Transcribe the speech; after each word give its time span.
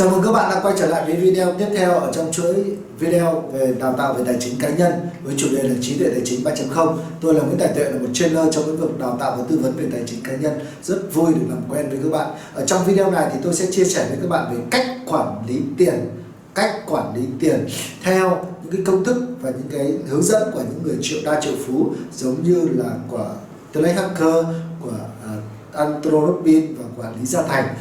Chào 0.00 0.08
mừng 0.10 0.22
các 0.24 0.32
bạn 0.32 0.50
đã 0.50 0.60
quay 0.60 0.74
trở 0.78 0.86
lại 0.86 1.04
với 1.04 1.16
video 1.16 1.54
tiếp 1.58 1.66
theo 1.76 1.90
ở 1.90 2.12
trong 2.12 2.32
chuỗi 2.32 2.54
video 2.98 3.40
về 3.52 3.74
đào 3.80 3.94
tạo 3.98 4.14
về 4.14 4.24
tài 4.26 4.36
chính 4.40 4.58
cá 4.60 4.68
nhân 4.68 4.92
với 5.22 5.34
chủ 5.38 5.48
đề 5.52 5.62
là 5.62 5.74
trí 5.80 5.98
tuệ 5.98 6.08
tài 6.08 6.20
chính 6.24 6.44
3.0. 6.44 6.96
Tôi 7.20 7.34
là 7.34 7.40
Nguyễn 7.40 7.58
Tài 7.58 7.68
Tuệ 7.68 7.84
là 7.84 7.98
một 7.98 8.06
trainer 8.12 8.46
trong 8.52 8.66
lĩnh 8.66 8.76
vực 8.76 8.98
đào 8.98 9.16
tạo 9.20 9.36
và 9.38 9.44
tư 9.48 9.58
vấn 9.58 9.76
về 9.76 9.84
tài 9.92 10.02
chính 10.06 10.20
cá 10.22 10.36
nhân. 10.36 10.52
Rất 10.82 11.14
vui 11.14 11.34
được 11.34 11.46
làm 11.48 11.62
quen 11.68 11.88
với 11.88 11.98
các 12.02 12.18
bạn. 12.18 12.30
Ở 12.54 12.66
trong 12.66 12.84
video 12.84 13.10
này 13.10 13.30
thì 13.32 13.38
tôi 13.42 13.54
sẽ 13.54 13.66
chia 13.70 13.84
sẻ 13.84 14.06
với 14.08 14.18
các 14.22 14.28
bạn 14.28 14.54
về 14.54 14.62
cách 14.70 14.86
quản 15.06 15.46
lý 15.48 15.60
tiền, 15.78 16.10
cách 16.54 16.74
quản 16.86 17.14
lý 17.14 17.22
tiền 17.40 17.68
theo 18.02 18.44
những 18.62 18.72
cái 18.72 18.82
công 18.86 19.04
thức 19.04 19.22
và 19.40 19.50
những 19.50 19.68
cái 19.70 19.94
hướng 20.08 20.22
dẫn 20.22 20.50
của 20.54 20.60
những 20.60 20.82
người 20.82 20.96
triệu 21.02 21.18
đa 21.24 21.40
triệu 21.40 21.54
phú 21.66 21.92
giống 22.16 22.42
như 22.42 22.68
là 22.72 22.90
của 23.08 23.26
Blake 23.74 23.94
Hacker, 23.94 24.44
của 24.80 24.92
ờ, 25.26 25.36
uh, 25.36 25.42
Anthony 25.72 26.60
và 26.60 26.84
quản 26.96 27.14
Lý 27.20 27.26
Gia 27.26 27.42
Thành 27.42 27.74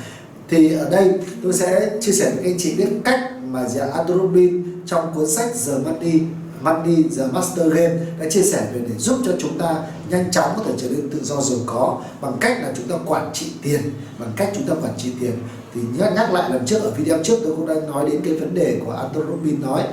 thì 0.50 0.74
ở 0.74 0.90
đây 0.90 1.14
tôi 1.44 1.54
sẽ 1.54 1.90
chia 2.02 2.12
sẻ 2.12 2.32
với 2.36 2.44
các 2.44 2.50
anh 2.50 2.58
chị 2.60 2.76
biết 2.76 2.88
cách 3.06 3.20
mà 3.44 3.68
dạ 3.68 3.86
Adrobin 3.94 4.64
trong 4.86 5.14
cuốn 5.16 5.28
sách 5.28 5.50
The 5.68 5.74
Money 5.74 6.22
Money 6.62 7.04
The 7.18 7.24
Master 7.32 7.74
Game 7.74 7.96
đã 8.20 8.30
chia 8.30 8.42
sẻ 8.44 8.68
về 8.74 8.82
để 8.90 8.96
giúp 8.98 9.18
cho 9.26 9.32
chúng 9.40 9.58
ta 9.58 9.76
nhanh 10.10 10.32
chóng 10.32 10.52
có 10.58 10.64
thể 10.68 10.74
trở 10.78 10.88
nên 10.90 11.10
tự 11.10 11.20
do 11.24 11.42
giàu 11.42 11.60
có. 11.66 12.02
Bằng 12.22 12.38
cách 12.40 12.58
là 12.62 12.74
chúng 12.76 12.88
ta 12.88 12.96
quản 13.06 13.30
trị 13.34 13.52
tiền 13.62 13.82
bằng 14.20 14.32
cách 14.36 14.50
chúng 14.56 14.68
ta 14.68 14.74
quản 14.74 14.94
trị 14.98 15.14
tiền. 15.22 15.34
Thì 15.74 15.82
nhắc, 15.98 16.14
nhắc 16.16 16.34
lại 16.34 16.50
lần 16.50 16.66
trước 16.66 16.84
ở 16.84 16.92
video 16.92 17.24
trước 17.24 17.40
tôi 17.44 17.56
cũng 17.56 17.68
đã 17.68 17.74
nói 17.88 18.10
đến 18.12 18.22
cái 18.26 18.34
vấn 18.34 18.54
đề 18.54 18.82
của 18.86 18.92
Anthony 18.92 19.26
Robbins 19.30 19.62
nói 19.62 19.84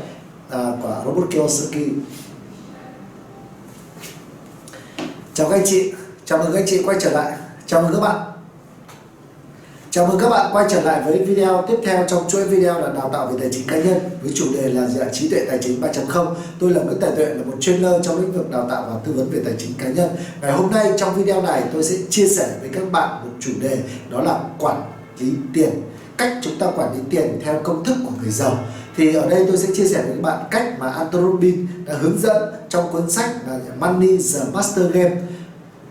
à, 0.50 0.72
của 0.82 1.02
Robert 1.06 1.30
Kiyosaki. 1.30 1.88
Chào 5.34 5.50
các 5.50 5.56
anh 5.56 5.66
chị 5.66 5.92
chào 6.24 6.38
mừng 6.38 6.52
các 6.52 6.58
anh 6.58 6.66
chị 6.66 6.82
quay 6.82 6.96
trở 7.00 7.10
lại. 7.10 7.32
Chào 7.66 7.82
mừng 7.82 7.92
các 7.92 8.00
bạn. 8.00 8.35
Chào 9.96 10.06
mừng 10.06 10.18
các 10.20 10.28
bạn 10.28 10.50
quay 10.52 10.66
trở 10.70 10.82
lại 10.82 11.02
với 11.06 11.24
video 11.24 11.64
tiếp 11.68 11.76
theo 11.84 12.04
trong 12.08 12.28
chuỗi 12.28 12.44
video 12.44 12.80
là 12.80 12.88
đào 12.88 13.10
tạo 13.12 13.26
về 13.26 13.36
tài 13.40 13.48
chính 13.52 13.66
cá 13.66 13.76
nhân 13.76 13.98
với 14.22 14.32
chủ 14.34 14.44
đề 14.54 14.68
là 14.68 14.86
dạng 14.86 15.12
trí 15.12 15.28
tuệ 15.28 15.44
tài 15.48 15.58
chính 15.62 15.80
3.0. 15.80 16.34
Tôi 16.60 16.70
là 16.70 16.82
Nguyễn 16.82 17.00
Tài 17.00 17.10
Tuệ, 17.16 17.24
là 17.24 17.42
một 17.44 17.56
trainer 17.60 17.92
trong 18.02 18.20
lĩnh 18.20 18.32
vực 18.32 18.50
đào 18.50 18.66
tạo 18.70 18.84
và 18.88 18.96
tư 19.04 19.12
vấn 19.12 19.30
về 19.30 19.40
tài 19.44 19.54
chính 19.58 19.72
cá 19.78 19.88
nhân. 19.88 20.10
Ngày 20.42 20.52
hôm 20.52 20.70
nay 20.70 20.92
trong 20.96 21.14
video 21.14 21.42
này 21.42 21.62
tôi 21.72 21.84
sẽ 21.84 21.96
chia 22.10 22.28
sẻ 22.28 22.48
với 22.60 22.68
các 22.72 22.92
bạn 22.92 23.08
một 23.24 23.30
chủ 23.40 23.50
đề, 23.60 23.78
đó 24.10 24.22
là 24.22 24.40
quản 24.58 24.82
lý 25.18 25.32
tiền. 25.54 25.70
Cách 26.16 26.32
chúng 26.42 26.58
ta 26.58 26.66
quản 26.76 26.92
lý 26.94 27.00
tiền 27.10 27.40
theo 27.44 27.60
công 27.62 27.84
thức 27.84 27.96
của 28.04 28.12
người 28.22 28.32
giàu. 28.32 28.58
Thì 28.96 29.14
ở 29.14 29.30
đây 29.30 29.44
tôi 29.48 29.56
sẽ 29.56 29.68
chia 29.74 29.86
sẻ 29.86 30.02
với 30.02 30.12
các 30.12 30.22
bạn 30.22 30.44
cách 30.50 30.78
mà 30.78 30.90
Anthony 30.90 31.24
Robbins 31.24 31.58
đã 31.86 31.94
hướng 32.00 32.18
dẫn 32.18 32.42
trong 32.68 32.92
cuốn 32.92 33.10
sách 33.10 33.30
là 33.48 33.58
Money 33.80 34.18
the 34.18 34.40
Master 34.52 34.90
Game. 34.92 35.16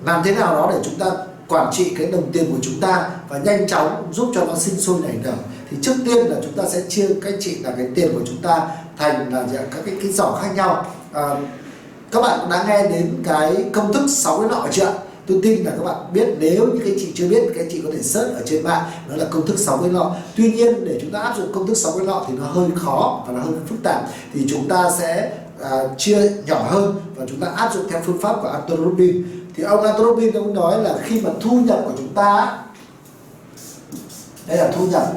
Làm 0.06 0.22
thế 0.26 0.36
nào 0.36 0.56
đó 0.56 0.72
để 0.74 0.80
chúng 0.84 1.00
ta 1.00 1.12
quản 1.48 1.74
trị 1.74 1.94
cái 1.98 2.12
đồng 2.12 2.32
tiền 2.32 2.52
của 2.52 2.58
chúng 2.62 2.80
ta 2.82 3.10
và 3.30 3.38
nhanh 3.38 3.68
chóng 3.68 4.08
giúp 4.14 4.32
cho 4.36 4.46
nó 4.46 4.56
sinh 4.56 4.80
sôi 4.80 5.00
nảy 5.02 5.18
nở 5.24 5.34
thì 5.72 5.78
trước 5.82 5.96
tiên 6.06 6.28
là 6.28 6.38
chúng 6.44 6.54
ta 6.54 6.64
sẽ 6.70 6.82
chia 6.90 7.08
các 7.22 7.34
chị 7.40 7.58
là 7.64 7.72
cái 7.78 7.88
tiền 7.96 8.14
của 8.14 8.26
chúng 8.26 8.42
ta 8.42 8.68
thành 8.98 9.34
là 9.34 9.46
các 9.54 9.82
cái 9.86 9.96
cái 10.02 10.12
giỏ 10.12 10.40
khác 10.42 10.50
nhau. 10.56 10.86
À, 11.14 11.36
các 12.12 12.22
bạn 12.22 12.50
đã 12.50 12.66
nghe 12.68 12.90
đến 12.90 13.24
cái 13.24 13.66
công 13.74 13.94
thức 13.94 14.08
6 14.10 14.40
cái 14.40 14.50
nọ 14.50 14.68
chưa 14.72 14.94
tôi 15.28 15.40
tin 15.44 15.64
là 15.64 15.72
các 15.72 15.84
bạn 15.84 15.96
biết 16.14 16.28
nếu 16.40 16.68
như 16.68 16.80
các 16.86 16.94
chị 17.00 17.12
chưa 17.16 17.28
biết 17.28 17.44
các 17.56 17.66
chị 17.72 17.82
có 17.82 17.90
thể 17.94 18.02
search 18.02 18.34
ở 18.34 18.42
trên 18.46 18.64
mạng 18.64 18.84
đó 19.10 19.16
là 19.16 19.26
công 19.26 19.48
thức 19.48 19.60
6 19.60 19.78
cái 19.78 19.90
lọ 19.90 20.16
tuy 20.36 20.52
nhiên 20.52 20.86
để 20.86 21.00
chúng 21.02 21.12
ta 21.12 21.20
áp 21.20 21.38
dụng 21.38 21.52
công 21.54 21.68
thức 21.68 21.78
6 21.78 21.92
cái 21.98 22.08
lọ 22.08 22.26
thì 22.28 22.34
nó 22.38 22.46
hơi 22.46 22.70
khó 22.76 23.24
và 23.28 23.34
nó 23.34 23.40
hơi 23.40 23.54
phức 23.68 23.84
tạp. 23.84 24.04
Thì 24.34 24.46
chúng 24.50 24.68
ta 24.68 24.92
sẽ 25.00 25.32
à, 25.62 25.70
chia 25.98 26.32
nhỏ 26.46 26.68
hơn 26.70 26.96
và 27.16 27.26
chúng 27.30 27.40
ta 27.40 27.48
áp 27.48 27.74
dụng 27.74 27.86
theo 27.90 28.02
phương 28.06 28.22
pháp 28.22 28.36
của 28.42 28.48
Anton 28.48 28.78
Rubin 28.78 29.45
thì 29.56 29.64
ông 29.64 29.84
Anthony 29.84 30.32
ông 30.32 30.54
nói 30.54 30.84
là 30.84 30.96
khi 31.04 31.22
mà 31.22 31.30
thu 31.42 31.52
nhập 31.52 31.82
của 31.86 31.94
chúng 31.98 32.14
ta, 32.14 32.58
đây 34.48 34.58
là 34.58 34.72
thu 34.76 34.88
nhập. 34.88 35.14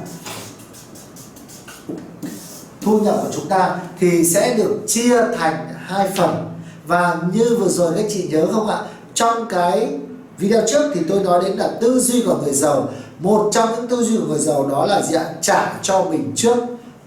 Thu 2.80 2.98
nhập 2.98 3.20
của 3.22 3.30
chúng 3.32 3.48
ta 3.48 3.76
thì 4.00 4.24
sẽ 4.24 4.54
được 4.54 4.80
chia 4.86 5.22
thành 5.38 5.68
hai 5.78 6.08
phần. 6.16 6.48
Và 6.86 7.16
như 7.32 7.56
vừa 7.60 7.68
rồi 7.68 7.92
các 7.96 8.04
chị 8.10 8.28
nhớ 8.30 8.46
không 8.52 8.68
ạ? 8.68 8.78
Trong 9.14 9.48
cái 9.48 9.98
video 10.38 10.62
trước 10.66 10.90
thì 10.94 11.00
tôi 11.08 11.20
nói 11.20 11.44
đến 11.44 11.56
là 11.56 11.70
tư 11.80 12.00
duy 12.00 12.22
của 12.26 12.38
người 12.44 12.54
giàu. 12.54 12.88
Một 13.18 13.50
trong 13.52 13.68
những 13.76 13.88
tư 13.88 13.96
duy 14.04 14.16
của 14.16 14.26
người 14.26 14.38
giàu 14.38 14.66
đó 14.66 14.86
là 14.86 15.02
gì 15.02 15.16
ạ? 15.16 15.34
Trả 15.42 15.72
cho 15.82 16.04
mình 16.04 16.32
trước. 16.36 16.56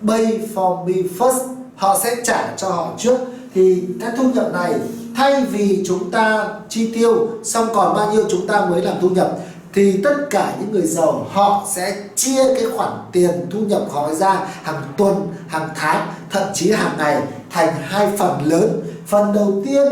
Pay 0.08 0.40
for 0.56 0.86
me 0.86 0.94
first. 1.20 1.48
Họ 1.76 2.00
sẽ 2.04 2.16
trả 2.24 2.54
cho 2.58 2.70
họ 2.70 2.94
trước. 2.98 3.18
Thì 3.54 3.84
cái 4.02 4.12
thu 4.18 4.24
nhập 4.34 4.54
này 4.54 4.74
thay 5.16 5.46
vì 5.46 5.84
chúng 5.86 6.12
ta 6.12 6.48
chi 6.70 6.92
tiêu, 6.94 7.28
xong 7.44 7.68
còn 7.74 7.96
bao 7.96 8.12
nhiêu 8.14 8.26
chúng 8.32 8.48
ta 8.48 8.66
mới 8.66 8.82
làm 8.82 8.96
thu 9.02 9.10
nhập, 9.10 9.38
thì 9.74 10.02
tất 10.04 10.16
cả 10.30 10.56
những 10.60 10.72
người 10.72 10.88
giàu 10.88 11.28
họ 11.32 11.68
sẽ 11.72 12.04
chia 12.16 12.44
cái 12.56 12.66
khoản 12.76 12.92
tiền 13.12 13.32
thu 13.52 13.60
nhập 13.60 13.82
họ 13.92 14.14
ra 14.14 14.48
hàng 14.64 14.82
tuần, 14.98 15.28
hàng 15.48 15.70
tháng, 15.76 16.08
thậm 16.30 16.44
chí 16.54 16.72
hàng 16.72 16.96
ngày 16.98 17.22
thành 17.50 17.74
hai 17.82 18.12
phần 18.18 18.46
lớn. 18.46 18.82
Phần 19.08 19.34
đầu 19.34 19.62
tiên 19.66 19.92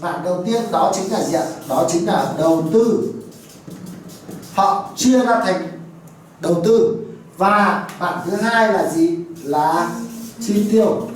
mạng 0.00 0.20
đầu 0.24 0.42
tiên, 0.46 0.62
đó 0.72 0.92
chính 0.94 1.12
là 1.12 1.24
gì 1.24 1.34
ạ? 1.34 1.44
Đó 1.68 1.86
chính 1.92 2.06
là 2.06 2.32
đầu 2.38 2.64
tư. 2.72 3.12
Họ 4.54 4.90
chia 4.96 5.18
ra 5.18 5.40
thành 5.44 5.68
đầu 6.40 6.62
tư. 6.64 6.96
Và 7.36 7.88
bạn 8.00 8.18
thứ 8.24 8.36
hai 8.36 8.72
là 8.72 8.90
gì? 8.90 9.18
Là 9.42 9.90
chi 10.46 10.66
tiêu 10.72 11.08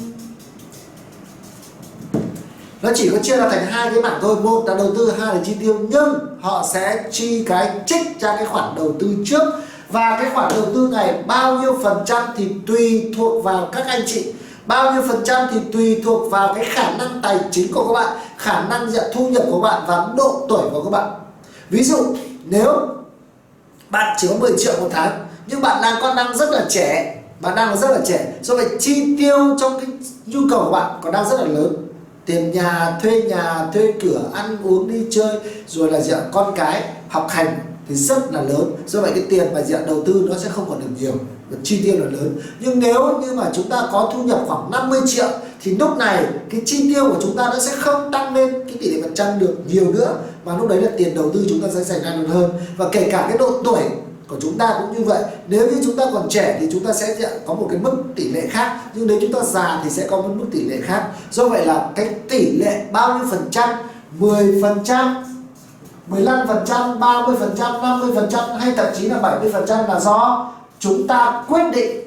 nó 2.82 2.90
chỉ 2.94 3.08
có 3.08 3.18
chia 3.22 3.36
ra 3.36 3.48
thành 3.48 3.66
hai 3.66 3.90
cái 3.90 4.02
mảng 4.02 4.18
thôi. 4.22 4.36
Một 4.42 4.64
là 4.66 4.74
đầu 4.74 4.94
tư, 4.94 5.12
hai 5.18 5.34
là 5.34 5.40
chi 5.44 5.52
tiêu. 5.60 5.78
Nhưng 5.90 6.14
họ 6.40 6.64
sẽ 6.72 7.04
chi 7.10 7.44
cái 7.44 7.70
trích 7.86 8.20
ra 8.20 8.36
cái 8.36 8.46
khoản 8.46 8.74
đầu 8.76 8.94
tư 9.00 9.16
trước. 9.26 9.42
Và 9.90 10.18
cái 10.20 10.30
khoản 10.34 10.52
đầu 10.54 10.64
tư 10.74 10.88
này 10.92 11.22
bao 11.26 11.58
nhiêu 11.58 11.78
phần 11.82 11.98
trăm 12.06 12.22
thì 12.36 12.48
tùy 12.66 13.12
thuộc 13.16 13.44
vào 13.44 13.68
các 13.72 13.86
anh 13.86 14.02
chị. 14.06 14.32
Bao 14.66 14.92
nhiêu 14.92 15.02
phần 15.08 15.20
trăm 15.24 15.48
thì 15.52 15.60
tùy 15.72 16.02
thuộc 16.04 16.30
vào 16.30 16.54
cái 16.54 16.64
khả 16.64 16.90
năng 16.90 17.20
tài 17.22 17.38
chính 17.50 17.72
của 17.72 17.86
các 17.86 17.92
bạn, 17.92 18.16
khả 18.36 18.62
năng 18.68 18.92
nhận 18.92 19.04
thu 19.14 19.28
nhập 19.28 19.42
của 19.50 19.60
bạn 19.60 19.82
và 19.86 20.08
độ 20.16 20.46
tuổi 20.48 20.62
của 20.72 20.82
các 20.84 20.90
bạn. 20.90 21.10
Ví 21.70 21.82
dụ, 21.82 21.96
nếu 22.44 22.72
bạn 23.90 24.16
chỉ 24.18 24.28
có 24.28 24.34
10 24.40 24.52
triệu 24.58 24.72
một 24.80 24.88
tháng, 24.92 25.26
nhưng 25.46 25.60
bạn 25.60 25.82
đang, 25.82 26.02
con 26.02 26.16
đang 26.16 26.36
rất 26.36 26.50
là 26.50 26.64
trẻ, 26.68 27.16
bạn 27.40 27.54
đang 27.54 27.76
rất 27.76 27.90
là 27.90 27.98
trẻ, 28.06 28.32
do 28.42 28.54
vậy 28.54 28.68
chi 28.80 29.16
tiêu 29.18 29.56
trong 29.60 29.80
cái 29.80 29.86
nhu 30.26 30.40
cầu 30.50 30.64
của 30.64 30.70
bạn 30.70 31.00
còn 31.02 31.12
đang 31.12 31.28
rất 31.30 31.40
là 31.40 31.46
lớn 31.46 31.85
tiền 32.26 32.52
nhà, 32.52 32.98
thuê 33.02 33.22
nhà, 33.22 33.66
thuê 33.74 33.92
cửa, 34.02 34.30
ăn 34.34 34.56
uống, 34.64 34.88
đi 34.88 35.06
chơi, 35.10 35.38
rồi 35.68 35.90
là 35.90 36.00
diện 36.00 36.18
con 36.32 36.54
cái, 36.56 36.82
học 37.08 37.26
hành 37.30 37.58
thì 37.88 37.94
rất 37.94 38.32
là 38.32 38.42
lớn. 38.42 38.72
Do 38.86 39.00
vậy 39.00 39.10
cái 39.14 39.24
tiền 39.30 39.54
mà 39.54 39.62
diện 39.62 39.80
đầu 39.86 40.02
tư 40.06 40.26
nó 40.30 40.38
sẽ 40.38 40.48
không 40.48 40.64
còn 40.68 40.80
được 40.80 40.86
nhiều 41.00 41.12
chi 41.62 41.82
tiêu 41.84 41.98
là 41.98 42.04
lớn. 42.10 42.36
Nhưng 42.60 42.78
nếu 42.78 43.18
như 43.18 43.32
mà 43.32 43.50
chúng 43.54 43.68
ta 43.68 43.88
có 43.92 44.10
thu 44.14 44.22
nhập 44.22 44.40
khoảng 44.46 44.70
50 44.70 45.00
triệu, 45.06 45.28
thì 45.62 45.76
lúc 45.76 45.96
này 45.96 46.24
cái 46.50 46.62
chi 46.66 46.94
tiêu 46.94 47.08
của 47.08 47.18
chúng 47.22 47.36
ta 47.36 47.44
nó 47.52 47.58
sẽ 47.60 47.72
không 47.76 48.12
tăng 48.12 48.34
lên 48.34 48.52
cái 48.52 48.76
tỷ 48.80 48.90
lệ 48.90 49.02
phần 49.02 49.14
trăm 49.14 49.38
được 49.38 49.54
nhiều 49.68 49.92
nữa, 49.92 50.16
mà 50.44 50.58
lúc 50.58 50.68
đấy 50.68 50.82
là 50.82 50.90
tiền 50.96 51.14
đầu 51.14 51.30
tư 51.34 51.46
chúng 51.48 51.60
ta 51.60 51.68
sẽ 51.74 51.84
dành 51.84 52.02
ra 52.02 52.16
được 52.16 52.26
hơn. 52.28 52.50
Và 52.76 52.88
kể 52.92 53.08
cả 53.10 53.26
cái 53.28 53.38
độ 53.38 53.62
tuổi 53.64 53.80
của 54.28 54.36
chúng 54.40 54.58
ta 54.58 54.78
cũng 54.80 54.98
như 54.98 55.04
vậy. 55.04 55.22
Nếu 55.48 55.66
như 55.66 55.80
chúng 55.84 55.96
ta 55.96 56.04
còn 56.12 56.28
trẻ 56.28 56.56
thì 56.60 56.68
chúng 56.72 56.84
ta 56.84 56.92
sẽ 56.92 57.16
có 57.46 57.54
một 57.54 57.66
cái 57.70 57.78
mức 57.78 58.02
tỷ 58.16 58.28
lệ 58.28 58.46
khác. 58.50 58.80
Nhưng 58.94 59.06
nếu 59.06 59.18
chúng 59.20 59.32
ta 59.32 59.40
già 59.40 59.80
thì 59.84 59.90
sẽ 59.90 60.06
có 60.10 60.16
một 60.16 60.30
mức 60.34 60.46
tỷ 60.52 60.64
lệ 60.64 60.76
khác. 60.82 61.08
Do 61.30 61.48
vậy 61.48 61.66
là 61.66 61.90
cái 61.96 62.08
tỷ 62.28 62.58
lệ 62.58 62.84
bao 62.92 63.18
nhiêu 63.18 63.26
phần 63.30 63.48
trăm? 63.50 63.68
10 64.18 64.58
phần 64.62 64.78
trăm 64.84 65.24
15 66.06 66.48
phần 66.48 66.64
trăm 66.66 67.00
30 67.00 67.36
phần 67.40 67.54
trăm 67.58 67.82
50 67.82 68.10
phần 68.14 68.28
trăm 68.30 68.44
hay 68.58 68.72
thậm 68.76 68.86
chí 68.96 69.08
là 69.08 69.18
70 69.18 69.52
phần 69.52 69.64
trăm 69.68 69.88
là 69.88 70.00
do 70.00 70.52
chúng 70.78 71.06
ta 71.06 71.44
quyết 71.48 71.64
định. 71.72 72.02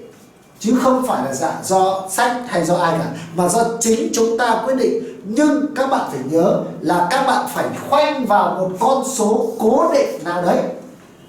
Chứ 0.59 0.75
không 0.84 1.06
phải 1.07 1.24
là 1.25 1.34
dạ 1.34 1.59
do 1.63 2.03
sách 2.09 2.31
hay 2.47 2.66
do 2.66 2.75
ai 2.75 2.96
cả, 3.00 3.06
mà 3.36 3.50
do 3.50 3.63
chính 3.80 4.10
chúng 4.13 4.38
ta 4.38 4.62
quyết 4.65 4.75
định. 4.75 5.04
Nhưng 5.25 5.65
các 5.75 5.89
bạn 5.89 6.10
phải 6.12 6.19
nhớ 6.31 6.63
là 6.81 7.07
các 7.12 7.27
bạn 7.27 7.45
phải 7.54 7.65
khoanh 7.89 8.25
vào 8.25 8.56
một 8.60 8.69
con 8.80 9.04
số 9.07 9.54
cố 9.60 9.92
định 9.94 10.24
nào 10.24 10.42
đấy 10.42 10.57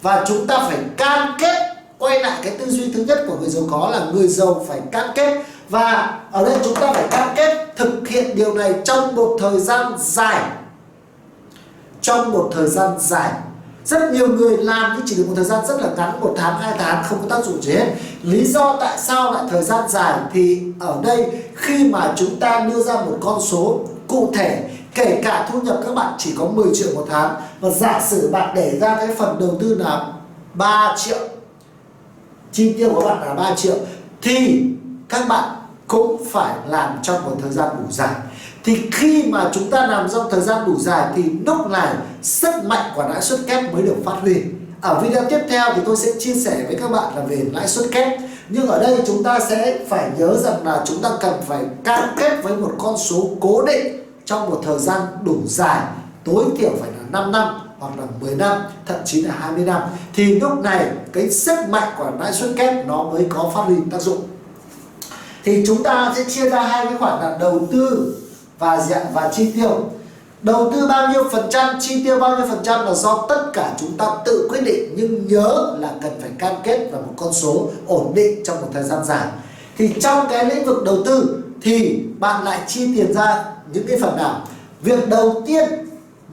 và 0.03 0.25
chúng 0.29 0.47
ta 0.47 0.59
phải 0.69 0.79
cam 0.97 1.37
kết, 1.39 1.77
quay 1.99 2.21
lại 2.21 2.41
cái 2.43 2.57
tư 2.59 2.71
duy 2.71 2.93
thứ 2.93 3.05
nhất 3.05 3.25
của 3.29 3.37
người 3.41 3.49
giàu 3.49 3.63
có 3.71 3.89
là 3.93 4.07
người 4.13 4.29
giàu 4.29 4.65
phải 4.69 4.81
cam 4.93 5.11
kết. 5.15 5.43
Và 5.69 6.19
ở 6.33 6.45
đây 6.45 6.55
chúng 6.65 6.75
ta 6.75 6.93
phải 6.93 7.09
cam 7.11 7.29
kết 7.37 7.67
thực 7.77 8.09
hiện 8.09 8.37
điều 8.37 8.55
này 8.55 8.75
trong 8.85 9.15
một 9.15 9.37
thời 9.41 9.61
gian 9.61 9.93
dài. 9.99 10.43
Trong 12.01 12.33
một 12.33 12.51
thời 12.55 12.69
gian 12.69 12.91
dài. 12.99 13.33
Rất 13.85 14.13
nhiều 14.13 14.29
người 14.29 14.57
làm 14.57 14.93
nhưng 14.97 15.07
chỉ 15.09 15.17
được 15.17 15.25
một 15.29 15.33
thời 15.37 15.45
gian 15.45 15.67
rất 15.67 15.81
là 15.81 15.89
ngắn, 15.97 16.21
một 16.21 16.35
tháng, 16.37 16.61
hai 16.61 16.75
tháng, 16.79 17.05
không 17.05 17.19
có 17.23 17.37
tác 17.37 17.45
dụng 17.45 17.63
gì 17.63 17.73
hết. 17.73 17.87
Lý 18.23 18.45
do 18.45 18.77
tại 18.81 18.99
sao 18.99 19.33
lại 19.33 19.43
thời 19.51 19.63
gian 19.63 19.89
dài 19.89 20.19
thì 20.33 20.63
ở 20.81 20.97
đây 21.03 21.27
khi 21.55 21.85
mà 21.85 22.13
chúng 22.17 22.41
ta 22.41 22.61
đưa 22.61 22.83
ra 22.83 22.95
một 22.95 23.19
con 23.21 23.41
số 23.41 23.81
cụ 24.09 24.33
thể, 24.35 24.65
kể 24.95 25.21
cả 25.25 25.49
thu 25.53 25.61
nhập 25.61 25.81
các 25.87 25.95
bạn 25.95 26.15
chỉ 26.19 26.35
có 26.39 26.45
10 26.45 26.67
triệu 26.75 26.89
một 26.95 27.07
tháng 27.11 27.35
và 27.61 27.71
giả 27.71 28.01
sử 28.09 28.31
bạn 28.33 28.55
để 28.55 28.79
ra 28.81 28.97
cái 28.97 29.09
phần 29.19 29.37
đầu 29.41 29.57
tư 29.61 29.75
là 29.75 30.13
3 30.55 30.95
triệu, 30.97 31.19
chi 32.53 32.73
tiêu 32.79 32.91
của 32.95 33.01
bạn 33.01 33.21
là 33.21 33.35
3 33.35 33.55
triệu, 33.55 33.77
thì 34.23 34.65
các 35.09 35.29
bạn 35.29 35.45
cũng 35.87 36.25
phải 36.31 36.55
làm 36.67 36.99
trong 37.03 37.25
một 37.25 37.37
thời 37.43 37.53
gian 37.53 37.69
đủ 37.79 37.85
dài. 37.91 38.15
Thì 38.65 38.91
khi 38.93 39.23
mà 39.23 39.51
chúng 39.53 39.71
ta 39.71 39.87
làm 39.87 40.09
trong 40.11 40.31
thời 40.31 40.41
gian 40.41 40.67
đủ 40.67 40.77
dài 40.79 41.07
thì 41.17 41.23
lúc 41.47 41.67
này 41.71 41.95
sức 42.23 42.65
mạnh 42.65 42.93
của 42.97 43.09
lãi 43.09 43.23
suất 43.23 43.41
kép 43.47 43.75
mới 43.75 43.83
được 43.83 43.97
phát 44.05 44.17
huy. 44.21 44.43
Ở 44.81 45.01
video 45.01 45.25
tiếp 45.31 45.41
theo 45.49 45.73
thì 45.75 45.83
tôi 45.85 45.97
sẽ 45.97 46.13
chia 46.19 46.35
sẻ 46.35 46.65
với 46.67 46.77
các 46.81 46.91
bạn 46.91 47.17
là 47.17 47.23
về 47.23 47.43
lãi 47.53 47.69
suất 47.69 47.87
kép. 47.93 48.21
Nhưng 48.49 48.67
ở 48.67 48.79
đây 48.79 49.03
chúng 49.07 49.23
ta 49.23 49.41
sẽ 49.41 49.79
phải 49.89 50.11
nhớ 50.19 50.37
rằng 50.37 50.67
là 50.67 50.83
chúng 50.85 51.03
ta 51.03 51.11
cần 51.21 51.35
phải 51.47 51.65
cam 51.85 52.09
kết 52.17 52.43
với 52.43 52.57
một 52.57 52.73
con 52.79 52.99
số 52.99 53.31
cố 53.41 53.63
định 53.63 54.05
trong 54.25 54.51
một 54.51 54.61
thời 54.65 54.79
gian 54.79 55.01
đủ 55.25 55.37
dài, 55.47 55.81
tối 56.25 56.45
thiểu 56.59 56.71
phải 56.81 56.91
là 56.91 57.00
5 57.13 57.33
năm 57.33 57.55
hoặc 57.79 57.93
là 57.99 58.05
10 58.21 58.35
năm, 58.35 58.63
thậm 58.87 59.01
chí 59.05 59.23
là 59.23 59.35
20 59.39 59.65
năm, 59.65 59.83
thì 60.15 60.41
lúc 60.41 60.59
này 60.59 60.91
cái 61.13 61.31
sức 61.31 61.59
mạnh 61.69 61.93
của 61.99 62.11
lãi 62.21 62.33
suất 62.33 62.51
kép 62.57 62.87
nó 62.87 63.03
mới 63.03 63.27
có 63.29 63.53
phát 63.55 63.63
huy 63.63 63.77
tác 63.91 64.01
dụng. 64.01 64.23
Thì 65.45 65.65
chúng 65.67 65.83
ta 65.83 66.13
sẽ 66.17 66.25
chia 66.25 66.51
ra 66.51 66.63
hai 66.63 66.87
cái 66.87 66.95
khoản 66.99 67.23
là 67.23 67.37
đầu 67.41 67.61
tư 67.73 68.17
và 68.59 68.81
dạng 68.81 69.07
và 69.15 69.31
chi 69.33 69.53
tiêu. 69.55 69.91
Đầu 70.43 70.73
tư 70.73 70.87
bao 70.87 71.13
nhiêu 71.13 71.29
phần 71.33 71.47
trăm, 71.51 71.77
chi 71.81 72.05
tiêu 72.05 72.19
bao 72.21 72.37
nhiêu 72.37 72.47
phần 72.47 72.61
trăm 72.63 72.87
là 72.87 72.95
do 72.95 73.27
tất 73.29 73.51
cả 73.53 73.75
chúng 73.81 73.97
ta 73.97 74.07
tự 74.25 74.49
quyết 74.51 74.61
định, 74.61 74.95
nhưng 74.97 75.27
nhớ 75.29 75.77
là 75.79 75.91
cần 76.03 76.13
phải 76.21 76.31
cam 76.39 76.55
kết 76.63 76.89
vào 76.93 77.03
một 77.03 77.15
con 77.17 77.33
số 77.33 77.71
ổn 77.87 78.13
định 78.15 78.43
trong 78.45 78.61
một 78.61 78.69
thời 78.73 78.83
gian 78.83 79.05
dài. 79.05 79.27
Thì 79.79 79.91
trong 80.01 80.27
cái 80.31 80.45
lĩnh 80.45 80.65
vực 80.65 80.85
đầu 80.85 80.99
tư 81.05 81.43
thì 81.63 82.03
bạn 82.19 82.45
lại 82.45 82.61
chi 82.67 82.97
tiền 82.97 83.15
ra 83.15 83.45
những 83.73 83.87
cái 83.87 83.99
phần 84.01 84.17
nào? 84.17 84.41
Việc 84.83 85.09
đầu 85.09 85.43
tiên 85.47 85.69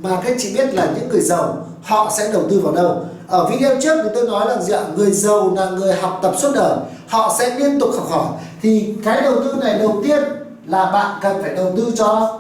mà 0.02 0.22
các 0.24 0.36
chị 0.40 0.54
biết 0.54 0.74
là 0.74 0.88
những 0.96 1.10
người 1.10 1.22
giàu, 1.22 1.68
họ 1.84 2.12
sẽ 2.18 2.32
đầu 2.32 2.44
tư 2.50 2.60
vào 2.60 2.74
đâu? 2.74 3.06
Ở 3.28 3.50
video 3.50 3.82
trước 3.82 4.02
thì 4.04 4.10
tôi 4.16 4.28
nói 4.28 4.48
là 4.48 4.62
gì 4.62 4.74
ạ? 4.74 4.82
Người 4.96 5.12
giàu 5.12 5.54
là 5.56 5.70
người 5.70 5.94
học 5.94 6.20
tập 6.22 6.36
suốt 6.38 6.52
đời, 6.56 6.78
họ 7.08 7.36
sẽ 7.40 7.56
liên 7.60 7.80
tục 7.80 7.90
học 7.98 8.10
hỏi. 8.10 8.26
Thì 8.62 8.94
cái 9.04 9.22
đầu 9.22 9.36
tư 9.44 9.54
này 9.62 9.80
đầu 9.80 10.02
tiên 10.04 10.24
là 10.68 10.92
bạn 10.92 11.20
cần 11.22 11.42
phải 11.42 11.56
đầu 11.56 11.74
tư 11.78 11.92
cho 11.96 12.40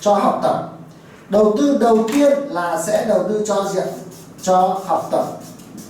cho 0.00 0.14
học 0.14 0.40
tập. 0.42 0.72
Đầu 1.28 1.54
tư 1.58 1.78
đầu 1.80 2.08
tiên 2.12 2.32
là 2.48 2.82
sẽ 2.82 3.04
đầu 3.08 3.24
tư 3.28 3.44
cho 3.46 3.64
diện 3.74 3.86
cho 4.42 4.80
học 4.86 5.08
tập. 5.10 5.24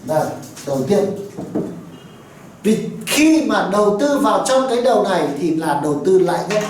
Là 0.06 0.26
đầu 0.66 0.78
tiên. 0.88 1.04
Vì 2.62 2.88
khi 3.06 3.44
mà 3.46 3.68
đầu 3.72 3.96
tư 4.00 4.18
vào 4.18 4.44
trong 4.46 4.68
cái 4.68 4.82
đầu 4.82 5.04
này 5.04 5.28
thì 5.40 5.56
là 5.56 5.80
đầu 5.82 6.02
tư 6.04 6.18
lại 6.18 6.40
nhất 6.50 6.62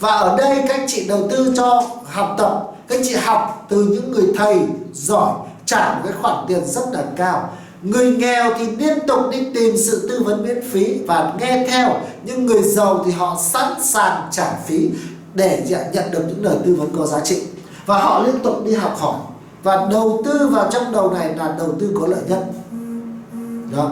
và 0.00 0.10
ở 0.10 0.36
đây 0.36 0.62
các 0.68 0.74
anh 0.76 0.86
chị 0.88 1.08
đầu 1.08 1.28
tư 1.30 1.52
cho 1.56 1.82
học 2.04 2.34
tập. 2.38 2.70
Các 2.88 2.98
anh 2.98 3.04
chị 3.04 3.14
học 3.14 3.66
từ 3.68 3.84
những 3.84 4.12
người 4.12 4.26
thầy 4.36 4.58
giỏi, 4.92 5.32
trả 5.66 5.94
một 5.94 6.00
cái 6.04 6.12
khoản 6.22 6.44
tiền 6.48 6.64
rất 6.66 6.84
là 6.92 7.02
cao. 7.16 7.50
Người 7.82 8.16
nghèo 8.16 8.52
thì 8.58 8.66
liên 8.70 8.98
tục 9.06 9.20
đi 9.30 9.46
tìm 9.54 9.76
sự 9.76 10.08
tư 10.08 10.22
vấn 10.24 10.42
miễn 10.42 10.70
phí 10.70 10.98
và 11.06 11.32
nghe 11.40 11.66
theo. 11.68 11.96
Nhưng 12.24 12.46
người 12.46 12.62
giàu 12.62 13.02
thì 13.06 13.12
họ 13.12 13.36
sẵn 13.42 13.72
sàng 13.82 14.28
trả 14.30 14.52
phí 14.66 14.90
để 15.34 15.62
nhận 15.92 16.10
được 16.10 16.22
những 16.28 16.44
lời 16.44 16.56
tư 16.64 16.74
vấn 16.74 16.88
có 16.98 17.06
giá 17.06 17.20
trị. 17.20 17.42
Và 17.86 17.98
họ 17.98 18.22
liên 18.22 18.38
tục 18.42 18.64
đi 18.64 18.74
học 18.74 18.96
hỏi. 18.98 19.16
Và 19.62 19.86
đầu 19.90 20.22
tư 20.24 20.48
vào 20.48 20.68
trong 20.70 20.92
đầu 20.92 21.10
này 21.10 21.34
là 21.36 21.54
đầu 21.58 21.74
tư 21.80 21.96
có 22.00 22.06
lợi 22.06 22.20
nhất. 22.28 22.44
Đó. 23.76 23.90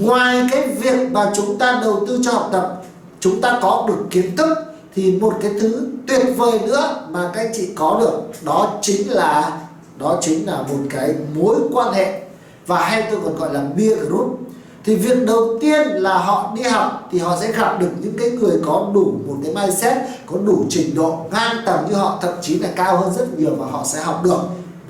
ngoài 0.00 0.48
cái 0.50 0.68
việc 0.68 1.12
mà 1.12 1.32
chúng 1.36 1.58
ta 1.58 1.80
đầu 1.82 2.04
tư 2.06 2.20
cho 2.24 2.32
học 2.32 2.48
tập, 2.52 2.82
chúng 3.20 3.40
ta 3.40 3.58
có 3.62 3.84
được 3.88 4.06
kiến 4.10 4.36
thức 4.36 4.73
thì 4.96 5.12
một 5.12 5.34
cái 5.42 5.52
thứ 5.60 5.86
tuyệt 6.06 6.26
vời 6.36 6.58
nữa 6.66 7.06
mà 7.10 7.30
các 7.34 7.40
anh 7.40 7.52
chị 7.54 7.68
có 7.74 7.96
được, 8.00 8.20
đó 8.44 8.78
chính 8.82 9.12
là, 9.12 9.60
đó 9.98 10.18
chính 10.20 10.46
là 10.46 10.56
một 10.56 10.78
cái 10.90 11.14
mối 11.34 11.56
quan 11.72 11.92
hệ. 11.92 12.20
Và 12.66 12.76
hay 12.76 13.04
tôi 13.10 13.20
còn 13.24 13.36
gọi 13.36 13.54
là 13.54 13.62
peer 13.76 13.98
group. 13.98 14.38
Thì 14.84 14.96
việc 14.96 15.26
đầu 15.26 15.58
tiên 15.60 15.88
là 15.88 16.18
họ 16.18 16.52
đi 16.56 16.62
học 16.62 17.08
thì 17.12 17.18
họ 17.18 17.36
sẽ 17.40 17.52
gặp 17.52 17.80
được 17.80 17.90
những 18.00 18.18
cái 18.18 18.30
người 18.30 18.60
có 18.66 18.90
đủ 18.94 19.14
một 19.26 19.34
cái 19.44 19.54
mindset, 19.54 19.96
có 20.26 20.36
đủ 20.46 20.64
trình 20.68 20.94
độ 20.94 21.18
ngang 21.32 21.56
tầm 21.66 21.78
như 21.88 21.94
họ, 21.94 22.18
thậm 22.22 22.34
chí 22.42 22.58
là 22.58 22.68
cao 22.76 22.96
hơn 22.96 23.12
rất 23.16 23.38
nhiều 23.38 23.54
và 23.58 23.66
họ 23.66 23.84
sẽ 23.84 24.00
học 24.00 24.24
được. 24.24 24.40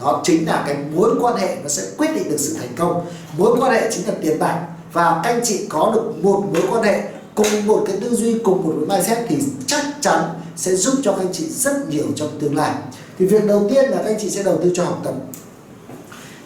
Đó 0.00 0.20
chính 0.24 0.46
là 0.46 0.64
cái 0.66 0.76
mối 0.94 1.10
quan 1.20 1.36
hệ 1.36 1.56
nó 1.62 1.68
sẽ 1.68 1.82
quyết 1.98 2.08
định 2.14 2.30
được 2.30 2.38
sự 2.38 2.56
thành 2.58 2.72
công. 2.76 3.06
Mối 3.38 3.56
quan 3.60 3.72
hệ 3.72 3.90
chính 3.90 4.08
là 4.08 4.14
tiền 4.22 4.38
bạc. 4.38 4.60
Và 4.92 5.20
các 5.24 5.30
anh 5.30 5.40
chị 5.44 5.66
có 5.68 5.92
được 5.94 6.12
một 6.22 6.42
mối 6.52 6.62
quan 6.70 6.82
hệ 6.82 7.02
cùng 7.34 7.66
một 7.66 7.84
cái 7.86 7.96
tư 8.00 8.16
duy, 8.16 8.38
cùng 8.38 8.62
một 8.64 8.72
cái 8.76 8.98
mindset 8.98 9.26
thì 9.28 9.38
chắc 9.66 9.84
chắn 10.00 10.20
sẽ 10.56 10.74
giúp 10.74 10.94
cho 11.02 11.12
các 11.12 11.18
anh 11.18 11.32
chị 11.32 11.48
rất 11.50 11.88
nhiều 11.88 12.04
trong 12.16 12.28
tương 12.40 12.56
lai. 12.56 12.74
Thì 13.18 13.26
việc 13.26 13.46
đầu 13.46 13.66
tiên 13.70 13.90
là 13.90 13.96
các 13.96 14.04
anh 14.04 14.18
chị 14.20 14.30
sẽ 14.30 14.42
đầu 14.42 14.58
tư 14.62 14.72
cho 14.74 14.84
học 14.84 15.00
tập. 15.04 15.14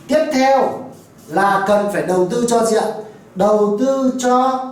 Tiếp 0.08 0.24
theo 0.32 0.84
là 1.28 1.64
cần 1.68 1.86
phải 1.92 2.02
đầu 2.02 2.28
tư 2.30 2.46
cho 2.48 2.64
gì 2.64 2.76
ạ? 2.76 2.86
Đầu 3.34 3.76
tư 3.80 4.12
cho, 4.18 4.64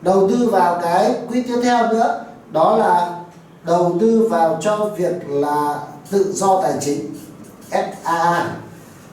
đầu 0.00 0.28
tư 0.30 0.48
vào 0.50 0.78
cái 0.82 1.14
quỹ 1.28 1.42
tiếp 1.42 1.60
theo 1.62 1.88
nữa. 1.92 2.24
Đó 2.52 2.76
là 2.76 3.20
đầu 3.66 3.96
tư 4.00 4.28
vào 4.30 4.58
cho 4.62 4.90
việc 4.96 5.14
là 5.28 5.80
tự 6.10 6.32
do 6.32 6.62
tài 6.62 6.74
chính 6.80 7.14
FAA 7.70 8.44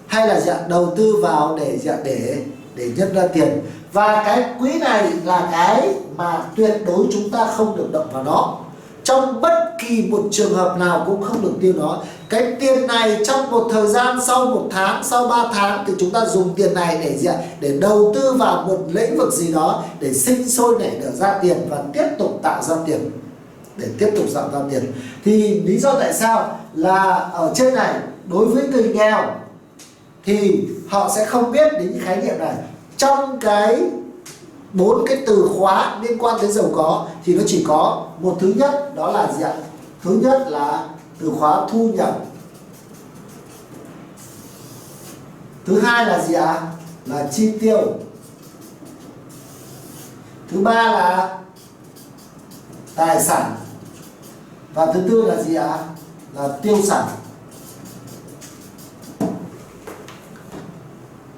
hay 0.07 0.27
là 0.27 0.39
dạng 0.39 0.69
đầu 0.69 0.93
tư 0.97 1.15
vào 1.21 1.57
để 1.59 1.79
dạng 1.83 2.03
để 2.03 2.43
để 2.75 2.91
nhân 2.97 3.13
ra 3.13 3.27
tiền 3.27 3.61
và 3.93 4.23
cái 4.25 4.45
quỹ 4.59 4.79
này 4.79 5.11
là 5.25 5.49
cái 5.51 5.89
mà 6.17 6.45
tuyệt 6.55 6.81
đối 6.85 7.05
chúng 7.13 7.29
ta 7.29 7.47
không 7.57 7.77
được 7.77 7.91
động 7.91 8.07
vào 8.11 8.23
nó. 8.23 8.57
Trong 9.03 9.41
bất 9.41 9.71
kỳ 9.79 10.05
một 10.09 10.23
trường 10.31 10.53
hợp 10.53 10.77
nào 10.79 11.03
cũng 11.05 11.21
không 11.21 11.41
được 11.41 11.53
tiêu 11.61 11.73
nó. 11.77 11.97
Cái 12.29 12.55
tiền 12.59 12.87
này 12.87 13.17
trong 13.25 13.51
một 13.51 13.67
thời 13.71 13.87
gian 13.87 14.19
sau 14.21 14.45
một 14.45 14.67
tháng, 14.71 15.03
sau 15.03 15.27
3 15.27 15.47
tháng 15.53 15.83
thì 15.87 15.93
chúng 15.99 16.11
ta 16.11 16.25
dùng 16.25 16.53
tiền 16.55 16.73
này 16.73 16.97
để 17.03 17.17
gì 17.17 17.27
ạ? 17.27 17.35
Để 17.59 17.77
đầu 17.81 18.11
tư 18.15 18.33
vào 18.33 18.63
một 18.67 18.79
lĩnh 18.91 19.17
vực 19.17 19.33
gì 19.33 19.53
đó 19.53 19.83
để 19.99 20.13
sinh 20.13 20.49
sôi 20.49 20.75
nảy 20.79 20.91
nở 21.01 21.11
ra 21.11 21.39
tiền 21.41 21.57
và 21.69 21.83
tiếp 21.93 22.07
tục 22.19 22.39
tạo 22.43 22.63
ra 22.63 22.75
tiền. 22.85 23.11
Để 23.77 23.87
tiếp 23.99 24.09
tục 24.15 24.25
tạo 24.35 24.49
ra 24.53 24.59
tiền. 24.71 24.91
Thì 25.25 25.59
lý 25.59 25.77
do 25.77 25.93
tại 25.99 26.13
sao 26.13 26.59
là 26.75 27.29
ở 27.33 27.51
trên 27.55 27.75
này, 27.75 27.93
đối 28.29 28.45
với 28.45 28.67
người 28.67 28.83
nghèo 28.83 29.35
thì 30.25 30.67
họ 30.89 31.11
sẽ 31.15 31.25
không 31.25 31.51
biết 31.51 31.73
đến 31.73 31.91
những 31.91 32.01
khái 32.05 32.17
niệm 32.17 32.39
này 32.39 32.53
trong 33.03 33.39
cái 33.39 33.91
bốn 34.73 35.05
cái 35.07 35.23
từ 35.27 35.49
khóa 35.57 35.99
liên 36.01 36.17
quan 36.19 36.37
tới 36.41 36.51
giàu 36.51 36.71
có 36.75 37.07
thì 37.23 37.35
nó 37.35 37.43
chỉ 37.47 37.63
có 37.67 38.07
một 38.19 38.37
thứ 38.39 38.53
nhất, 38.55 38.95
đó 38.95 39.11
là 39.11 39.31
gì 39.33 39.43
ạ? 39.43 39.53
Thứ 40.03 40.19
nhất 40.23 40.47
là 40.49 40.87
từ 41.19 41.31
khóa 41.39 41.67
thu 41.71 41.91
nhập. 41.93 42.19
Thứ 45.65 45.79
hai 45.79 46.05
là 46.05 46.23
gì 46.27 46.33
ạ? 46.33 46.61
Là 47.05 47.27
chi 47.31 47.57
tiêu. 47.59 47.93
Thứ 50.51 50.59
ba 50.59 50.73
là 50.73 51.37
tài 52.95 53.23
sản. 53.23 53.55
Và 54.73 54.85
thứ 54.85 55.01
tư 55.09 55.21
là 55.21 55.43
gì 55.43 55.55
ạ? 55.55 55.77
Là 56.35 56.47
tiêu 56.61 56.77
sản. 56.83 57.07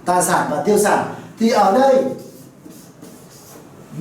Tài 0.06 0.24
sản 0.24 0.48
và 0.52 0.64
tiêu 0.66 0.78
sản 0.78 1.15
thì 1.40 1.50
ở 1.50 1.72
đây, 1.80 2.04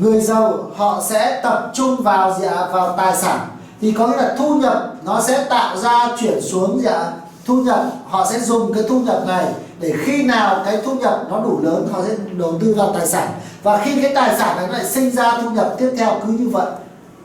người 0.00 0.20
giàu 0.20 0.70
họ 0.76 1.02
sẽ 1.08 1.40
tập 1.42 1.70
trung 1.74 1.96
vào 1.96 2.38
gì 2.38 2.46
ạ? 2.46 2.68
Vào 2.72 2.94
tài 2.96 3.16
sản. 3.16 3.48
Thì 3.80 3.92
có 3.92 4.06
nghĩa 4.06 4.16
là 4.16 4.34
thu 4.38 4.54
nhập 4.54 4.94
nó 5.04 5.20
sẽ 5.20 5.44
tạo 5.44 5.76
ra 5.76 6.16
chuyển 6.18 6.40
xuống 6.40 6.80
gì 6.80 6.86
ạ? 6.86 7.12
Thu 7.44 7.54
nhập, 7.54 7.84
họ 8.08 8.26
sẽ 8.30 8.40
dùng 8.40 8.74
cái 8.74 8.84
thu 8.88 9.00
nhập 9.00 9.24
này 9.26 9.46
để 9.80 9.94
khi 10.04 10.22
nào 10.22 10.62
cái 10.64 10.78
thu 10.84 10.94
nhập 10.94 11.26
nó 11.30 11.40
đủ 11.40 11.60
lớn, 11.62 11.88
họ 11.92 12.02
sẽ 12.08 12.14
đầu 12.38 12.58
tư 12.60 12.74
vào 12.76 12.92
tài 12.92 13.06
sản. 13.06 13.28
Và 13.62 13.82
khi 13.84 14.02
cái 14.02 14.12
tài 14.14 14.38
sản 14.38 14.56
này 14.56 14.68
lại 14.68 14.84
sinh 14.84 15.10
ra 15.10 15.38
thu 15.42 15.50
nhập 15.50 15.74
tiếp 15.78 15.90
theo, 15.98 16.20
cứ 16.26 16.32
như 16.32 16.48
vậy, 16.48 16.66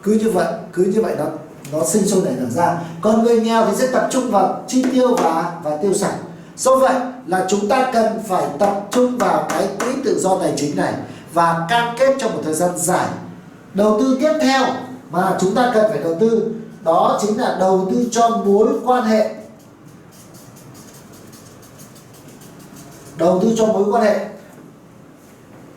cứ 0.03 0.11
như 0.11 0.31
vậy, 0.31 0.47
cứ 0.73 0.83
như 0.83 1.01
vậy 1.01 1.15
nó 1.17 1.25
nó 1.71 1.85
sinh 1.85 2.07
sôi 2.07 2.21
nảy 2.25 2.33
nở 2.37 2.49
ra. 2.49 2.77
Còn 3.01 3.23
người 3.23 3.39
nghèo 3.39 3.65
thì 3.65 3.75
sẽ 3.75 3.87
tập 3.87 4.07
trung 4.11 4.31
vào 4.31 4.61
chi 4.67 4.85
tiêu 4.91 5.15
và 5.15 5.51
và 5.63 5.77
tiêu 5.81 5.93
sản 5.93 6.13
do 6.57 6.75
vậy 6.75 6.95
là 7.29 7.45
chúng 7.47 7.67
ta 7.67 7.89
cần 7.93 8.19
phải 8.27 8.43
tập 8.59 8.87
trung 8.91 9.17
vào 9.17 9.45
cái 9.49 9.67
quỹ 9.79 9.87
tự 10.03 10.19
do 10.19 10.37
tài 10.41 10.53
chính 10.57 10.75
này 10.75 10.93
và 11.33 11.65
cam 11.69 11.95
kết 11.99 12.15
trong 12.19 12.33
một 12.33 12.41
thời 12.43 12.53
gian 12.53 12.77
dài. 12.77 13.07
Đầu 13.73 13.99
tư 13.99 14.17
tiếp 14.21 14.33
theo 14.41 14.65
mà 15.11 15.37
chúng 15.39 15.55
ta 15.55 15.71
cần 15.73 15.85
phải 15.89 15.99
đầu 16.03 16.15
tư, 16.19 16.51
đó 16.83 17.19
chính 17.21 17.39
là 17.39 17.57
đầu 17.59 17.87
tư 17.91 18.07
cho 18.11 18.29
mối 18.29 18.67
quan 18.85 19.03
hệ. 19.03 19.35
Đầu 23.17 23.39
tư 23.41 23.53
cho 23.57 23.65
mối 23.65 23.83
quan 23.91 24.03
hệ. 24.03 24.25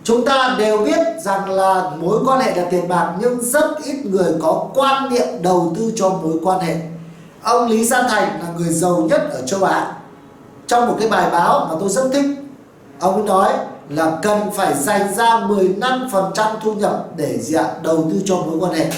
Chúng 0.04 0.25
ta 0.25 0.54
đều 0.59 0.78
biết 0.78 0.99
rằng 1.25 1.50
là 1.50 1.90
mối 1.99 2.18
quan 2.26 2.40
hệ 2.40 2.54
là 2.54 2.64
tiền 2.71 2.88
bạc, 2.88 3.14
nhưng 3.21 3.40
rất 3.40 3.64
ít 3.85 4.06
người 4.06 4.35
có 4.42 4.66
quan 4.75 5.11
niệm 5.11 5.26
đầu 5.42 5.73
tư 5.76 5.92
cho 5.97 6.09
mối 6.09 6.35
quan 6.42 6.61
hệ. 6.61 6.76
Ông 7.42 7.68
Lý 7.68 7.85
Gia 7.85 8.02
Thành 8.02 8.40
là 8.40 8.47
người 8.59 8.73
giàu 8.73 8.97
nhất 8.97 9.21
ở 9.32 9.42
châu 9.47 9.64
Á 9.64 10.01
trong 10.73 10.88
một 10.88 10.97
cái 10.99 11.09
bài 11.09 11.31
báo 11.31 11.67
mà 11.71 11.75
tôi 11.81 11.88
rất 11.88 12.11
thích, 12.12 12.26
ông 13.00 13.14
ấy 13.14 13.25
nói 13.25 13.52
là 13.88 14.19
cần 14.23 14.50
phải 14.55 14.75
dành 14.75 15.14
ra 15.14 15.41
15% 15.49 16.31
thu 16.62 16.75
nhập 16.75 17.07
để 17.17 17.38
gì 17.38 17.55
ạ? 17.55 17.64
đầu 17.83 18.09
tư 18.12 18.23
cho 18.25 18.37
mối 18.37 18.57
quan 18.61 18.73
hệ 18.73 18.91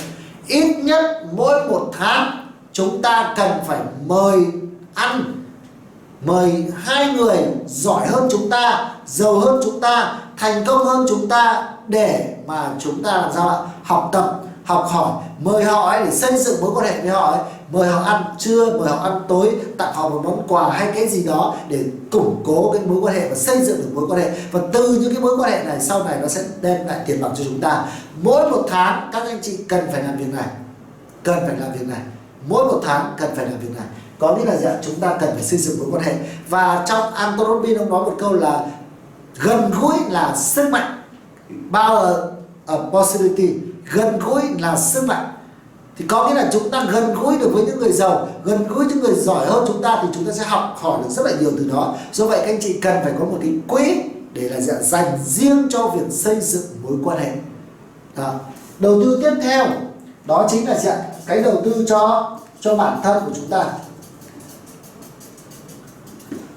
ít 0.47 0.77
nhất 0.85 1.23
mỗi 1.33 1.69
một 1.69 1.91
tháng 1.99 2.49
chúng 2.73 3.03
ta 3.03 3.35
cần 3.37 3.51
phải 3.67 3.79
mời 4.07 4.37
ăn, 4.95 5.45
mời 6.25 6.67
hai 6.77 7.13
người 7.13 7.39
giỏi 7.67 8.07
hơn 8.07 8.29
chúng 8.31 8.51
ta, 8.51 8.95
giàu 9.07 9.39
hơn 9.39 9.61
chúng 9.65 9.81
ta, 9.81 10.19
thành 10.37 10.65
công 10.65 10.85
hơn 10.85 11.07
chúng 11.09 11.29
ta 11.29 11.69
để 11.89 12.37
mà 12.47 12.71
chúng 12.79 13.03
ta 13.03 13.13
làm 13.13 13.31
sao 13.35 13.49
ạ, 13.49 13.59
học 13.83 14.09
tập, 14.13 14.41
học 14.65 14.89
hỏi, 14.91 15.13
mời 15.39 15.65
họ 15.65 15.91
ấy 15.91 16.05
để 16.05 16.11
xây 16.11 16.39
dựng 16.39 16.61
mối 16.61 16.71
quan 16.75 16.87
hệ 16.87 17.01
với 17.01 17.11
họ 17.11 17.31
ấy 17.31 17.41
mời 17.73 17.89
họ 17.89 18.03
ăn 18.03 18.25
trưa 18.39 18.79
mời 18.79 18.89
họ 18.89 18.97
ăn 18.97 19.21
tối, 19.29 19.51
tặng 19.79 19.95
họ 19.95 20.09
một 20.09 20.21
món 20.25 20.47
quà 20.49 20.71
hay 20.71 20.93
cái 20.95 21.09
gì 21.09 21.25
đó 21.25 21.55
để 21.69 21.85
củng 22.11 22.43
cố 22.47 22.71
cái 22.73 22.83
mối 22.87 22.99
quan 23.03 23.15
hệ 23.15 23.29
và 23.29 23.35
xây 23.35 23.65
dựng 23.65 23.77
được 23.77 23.91
mối 23.95 24.05
quan 24.09 24.21
hệ. 24.21 24.31
Và 24.53 24.61
từ 24.73 24.99
những 25.01 25.15
cái 25.15 25.23
mối 25.23 25.37
quan 25.39 25.51
hệ 25.51 25.65
này, 25.65 25.81
sau 25.81 26.05
này 26.05 26.19
nó 26.23 26.29
sẽ 26.29 26.45
đem 26.61 26.87
lại 26.87 27.01
tiền 27.07 27.23
bạc 27.23 27.29
cho 27.37 27.45
chúng 27.45 27.61
ta. 27.61 27.85
Mỗi 28.23 28.51
một 28.51 28.63
tháng, 28.69 29.11
các 29.13 29.23
anh 29.23 29.39
chị 29.43 29.59
cần 29.69 29.85
phải 29.93 30.03
làm 30.03 30.17
việc 30.17 30.35
này. 30.35 30.47
Cần 31.23 31.39
phải 31.47 31.57
làm 31.61 31.73
việc 31.73 31.89
này. 31.89 32.01
Mỗi 32.49 32.65
một 32.65 32.81
tháng 32.85 33.15
cần 33.19 33.31
phải 33.37 33.47
làm 33.47 33.59
việc 33.61 33.77
này. 33.77 33.87
Có 34.19 34.37
nghĩa 34.37 34.45
là 34.45 34.57
gì 34.57 34.65
ạ? 34.65 34.77
Chúng 34.83 34.95
ta 34.95 35.17
cần 35.21 35.31
phải 35.35 35.43
xây 35.43 35.59
dựng 35.59 35.79
mối 35.79 35.89
quan 35.93 36.05
hệ. 36.05 36.15
Và 36.49 36.85
trong 36.89 37.15
Anton 37.15 37.47
Robbins 37.47 37.79
ông 37.79 37.91
nói 37.91 38.05
một 38.05 38.17
câu 38.19 38.33
là 38.33 38.67
gần 39.41 39.71
gũi 39.81 39.97
là 40.11 40.37
sức 40.37 40.71
mạnh. 40.71 41.03
Power 41.73 42.01
of 42.01 42.05
ờ, 42.05 42.33
ờ, 42.67 42.91
possibility. 42.93 43.55
Gần 43.93 44.19
gũi 44.19 44.43
là 44.59 44.77
sức 44.77 45.05
mạnh 45.05 45.35
thì 45.97 46.05
có 46.09 46.29
nghĩa 46.29 46.35
là 46.35 46.49
chúng 46.53 46.71
ta 46.71 46.87
gần 46.93 47.15
gũi 47.15 47.39
được 47.39 47.51
với 47.53 47.65
những 47.65 47.79
người 47.79 47.93
giàu, 47.93 48.29
gần 48.45 48.69
gũi 48.69 48.87
những 48.87 49.01
người 49.01 49.15
giỏi 49.15 49.47
hơn 49.47 49.65
chúng 49.69 49.83
ta 49.83 49.99
thì 50.03 50.09
chúng 50.15 50.25
ta 50.25 50.33
sẽ 50.33 50.45
học 50.45 50.77
hỏi 50.81 50.99
được 51.03 51.11
rất 51.11 51.27
là 51.27 51.33
nhiều 51.41 51.51
từ 51.59 51.71
đó. 51.73 51.95
Do 52.13 52.27
vậy 52.27 52.39
các 52.39 52.47
anh 52.47 52.61
chị 52.63 52.81
cần 52.81 52.97
phải 53.05 53.13
có 53.19 53.25
một 53.25 53.39
cái 53.43 53.53
quỹ 53.69 54.01
để 54.33 54.49
là 54.49 54.61
dạ, 54.61 54.75
dành 54.83 55.19
riêng 55.27 55.69
cho 55.71 55.89
việc 55.89 56.07
xây 56.11 56.41
dựng 56.41 56.65
mối 56.83 56.93
quan 57.05 57.19
hệ. 57.19 57.33
Đó. 58.17 58.35
đầu 58.79 59.03
tư 59.03 59.21
tiếp 59.23 59.35
theo, 59.43 59.67
đó 60.25 60.47
chính 60.51 60.69
là 60.69 60.79
gì 60.79 60.91
cái 61.27 61.43
đầu 61.43 61.61
tư 61.65 61.85
cho 61.89 62.31
cho 62.61 62.77
bản 62.77 63.01
thân 63.03 63.23
của 63.27 63.33
chúng 63.37 63.47
ta. 63.47 63.65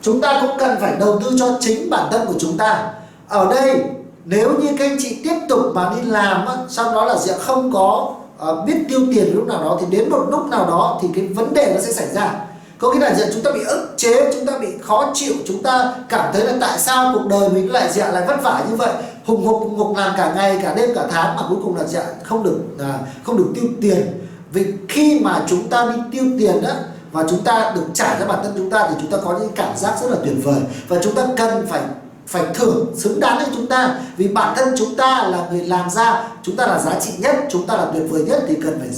Chúng 0.01 0.22
ta 0.22 0.41
cũng 0.41 0.58
cần 0.60 0.77
phải 0.82 0.96
đầu 1.00 1.20
tư 1.20 1.36
cho 1.39 1.58
chính 1.60 1.89
bản 1.89 2.08
thân 2.12 2.27
của 2.27 2.34
chúng 2.39 2.58
ta. 2.58 2.94
Ở 3.27 3.53
đây, 3.53 3.84
nếu 4.25 4.50
như 4.60 4.67
các 4.79 4.86
anh 4.86 4.98
chị 5.00 5.17
tiếp 5.24 5.36
tục 5.50 5.62
mà 5.74 5.94
đi 5.96 6.10
làm 6.10 6.48
sau 6.70 6.94
đó 6.94 7.06
là 7.06 7.17
sẽ 7.20 7.38
không 7.38 7.74
có 7.74 8.15
uh, 8.44 8.65
biết 8.65 8.75
tiêu 8.89 9.00
tiền 9.13 9.36
lúc 9.36 9.48
nào 9.48 9.63
đó 9.63 9.77
thì 9.82 9.98
đến 9.98 10.10
một 10.10 10.25
lúc 10.29 10.46
nào 10.46 10.65
đó 10.65 11.00
thì 11.01 11.08
cái 11.15 11.27
vấn 11.27 11.53
đề 11.53 11.72
nó 11.75 11.82
sẽ 11.82 11.91
xảy 11.91 12.08
ra. 12.13 12.34
Có 12.79 12.94
nghĩa 12.94 13.00
là 13.00 13.13
gì 13.15 13.24
chúng 13.34 13.44
ta 13.44 13.51
bị 13.51 13.63
ức 13.63 13.94
chế 13.98 14.32
chúng 14.34 14.46
ta 14.46 14.58
bị 14.58 14.67
khó 14.82 15.12
chịu 15.13 15.34
chúng 15.46 15.63
ta 15.63 15.94
cảm 16.10 16.34
thấy 16.34 16.46
là 16.46 16.53
tại 16.62 16.79
sao 16.79 17.12
cuộc 17.13 17.27
đời 17.29 17.50
mình 17.50 17.72
lại 17.72 17.89
dạ 17.91 18.12
lại 18.12 18.24
vất 18.27 18.44
vả 18.44 18.63
như 18.70 18.75
vậy 18.75 18.94
hùng 19.25 19.46
hục 19.46 19.60
hùng 19.60 19.75
hục 19.75 19.98
làm 19.98 20.13
cả 20.17 20.34
ngày 20.36 20.60
cả 20.63 20.74
đêm 20.74 20.89
cả 20.96 21.08
tháng 21.12 21.36
mà 21.36 21.41
cuối 21.50 21.58
cùng 21.63 21.75
là 21.75 21.84
dạ 21.84 22.03
không 22.24 22.44
được 22.44 22.60
à, 22.79 23.00
không 23.24 23.38
được 23.38 23.48
tiêu 23.56 23.63
tiền. 23.82 24.27
Vì 24.51 24.65
khi 24.89 25.20
mà 25.20 25.44
chúng 25.48 25.70
ta 25.70 25.86
đi 25.96 26.01
tiêu 26.12 26.24
tiền 26.39 26.62
đó 26.62 26.70
và 27.12 27.24
chúng 27.29 27.44
ta 27.44 27.72
được 27.75 27.86
trả 27.94 28.20
cho 28.20 28.25
bản 28.25 28.39
thân 28.44 28.53
chúng 28.58 28.70
ta 28.70 28.88
thì 28.89 28.96
chúng 29.01 29.12
ta 29.12 29.17
có 29.25 29.38
những 29.39 29.51
cảm 29.56 29.77
giác 29.77 29.94
rất 30.01 30.08
là 30.10 30.17
tuyệt 30.25 30.36
vời. 30.44 30.62
Và 30.88 30.98
chúng 31.03 31.15
ta 31.15 31.27
cần 31.38 31.67
phải 31.67 31.82
phải 32.28 32.46
thưởng 32.54 32.94
xứng 32.98 33.20
đáng 33.20 33.38
với 33.38 33.48
chúng 33.56 33.68
ta. 33.68 34.00
Vì 34.18 34.28
bản 34.28 34.54
thân 34.58 34.76
chúng 34.78 34.96
ta 34.96 35.28
là 35.28 35.48
người 35.52 35.64
làm 35.64 35.90
ra, 35.90 36.24
chúng 36.44 36.56
ta 36.56 36.68
là 36.68 36.80
giá 36.80 37.00
trị 37.00 37.12
nhất, 37.20 37.36
chúng 37.50 37.68
ta 37.68 37.78
là 37.78 37.86
tuyệt 37.94 38.04
vời 38.10 38.24
nhất 38.28 38.44
thì 38.48 38.56
cần 38.64 38.80
phải 38.80 38.90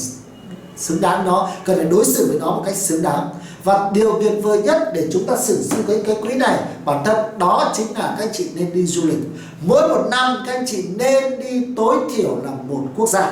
xứng 0.78 1.02
đáng 1.02 1.26
nó, 1.26 1.50
cần 1.66 1.78
phải 1.78 1.86
đối 1.86 2.06
xử 2.06 2.28
với 2.28 2.40
nó 2.40 2.46
một 2.46 2.64
cách 2.66 2.76
xứng 2.76 3.02
đáng. 3.02 3.30
Và 3.64 3.92
điều 3.94 4.20
tuyệt 4.22 4.34
vời 4.44 4.62
nhất 4.62 4.92
để 4.94 5.08
chúng 5.12 5.26
ta 5.26 5.38
sử 5.38 5.64
dụng 5.64 5.80
cái 5.88 6.02
cái 6.06 6.16
quỹ 6.22 6.34
này, 6.34 6.60
bản 6.86 7.04
thân 7.06 7.18
đó 7.38 7.72
chính 7.74 7.88
là 7.94 8.16
các 8.18 8.26
anh 8.26 8.34
chị 8.34 8.50
nên 8.56 8.74
đi 8.74 8.86
du 8.86 9.02
lịch. 9.06 9.20
Mỗi 9.66 9.88
một 9.90 10.04
năm 10.12 10.44
các 10.46 10.54
anh 10.54 10.66
chị 10.68 10.86
nên 10.96 11.40
đi 11.40 11.68
tối 11.78 11.96
thiểu 12.16 12.38
là 12.44 12.52
một 12.68 12.80
quốc 12.96 13.10
gia. 13.10 13.32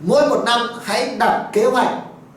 Mỗi 0.00 0.28
một 0.28 0.42
năm 0.46 0.60
hãy 0.82 1.16
đặt 1.18 1.48
kế 1.52 1.64
hoạch 1.64 1.88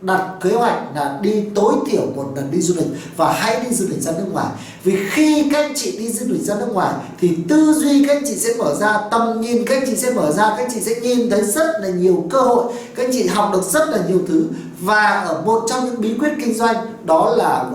đặt 0.01 0.21
kế 0.41 0.49
hoạch 0.49 0.95
là 0.95 1.19
đi 1.21 1.43
tối 1.55 1.73
thiểu 1.87 2.01
một 2.15 2.25
lần 2.35 2.51
đi 2.51 2.61
du 2.61 2.73
lịch 2.77 2.87
và 3.17 3.31
hãy 3.31 3.59
đi 3.63 3.75
du 3.75 3.85
lịch 3.89 4.01
ra 4.01 4.11
nước 4.11 4.25
ngoài. 4.31 4.47
Vì 4.83 4.97
khi 5.09 5.49
các 5.53 5.59
anh 5.59 5.73
chị 5.75 5.97
đi 5.97 6.11
du 6.11 6.25
lịch 6.29 6.41
ra 6.41 6.55
nước 6.59 6.69
ngoài 6.73 6.93
thì 7.19 7.37
tư 7.49 7.73
duy 7.73 8.05
các 8.07 8.13
anh 8.17 8.23
chị 8.25 8.35
sẽ 8.35 8.53
mở 8.57 8.75
ra, 8.79 8.99
tầm 9.11 9.41
nhìn 9.41 9.65
các 9.65 9.75
anh 9.75 9.85
chị 9.85 9.95
sẽ 9.95 10.13
mở 10.13 10.31
ra, 10.31 10.43
các 10.49 10.63
anh 10.63 10.69
chị 10.73 10.81
sẽ 10.81 10.99
nhìn 10.99 11.29
thấy 11.29 11.41
rất 11.41 11.67
là 11.81 11.89
nhiều 11.89 12.25
cơ 12.29 12.41
hội, 12.41 12.73
các 12.95 13.03
anh 13.05 13.11
chị 13.13 13.27
học 13.27 13.49
được 13.53 13.63
rất 13.63 13.89
là 13.89 13.97
nhiều 14.07 14.19
thứ. 14.27 14.45
Và 14.79 15.09
ở 15.27 15.41
một 15.45 15.63
trong 15.69 15.85
những 15.85 16.01
bí 16.01 16.13
quyết 16.19 16.31
kinh 16.41 16.53
doanh 16.53 16.75
đó 17.05 17.35
là, 17.37 17.65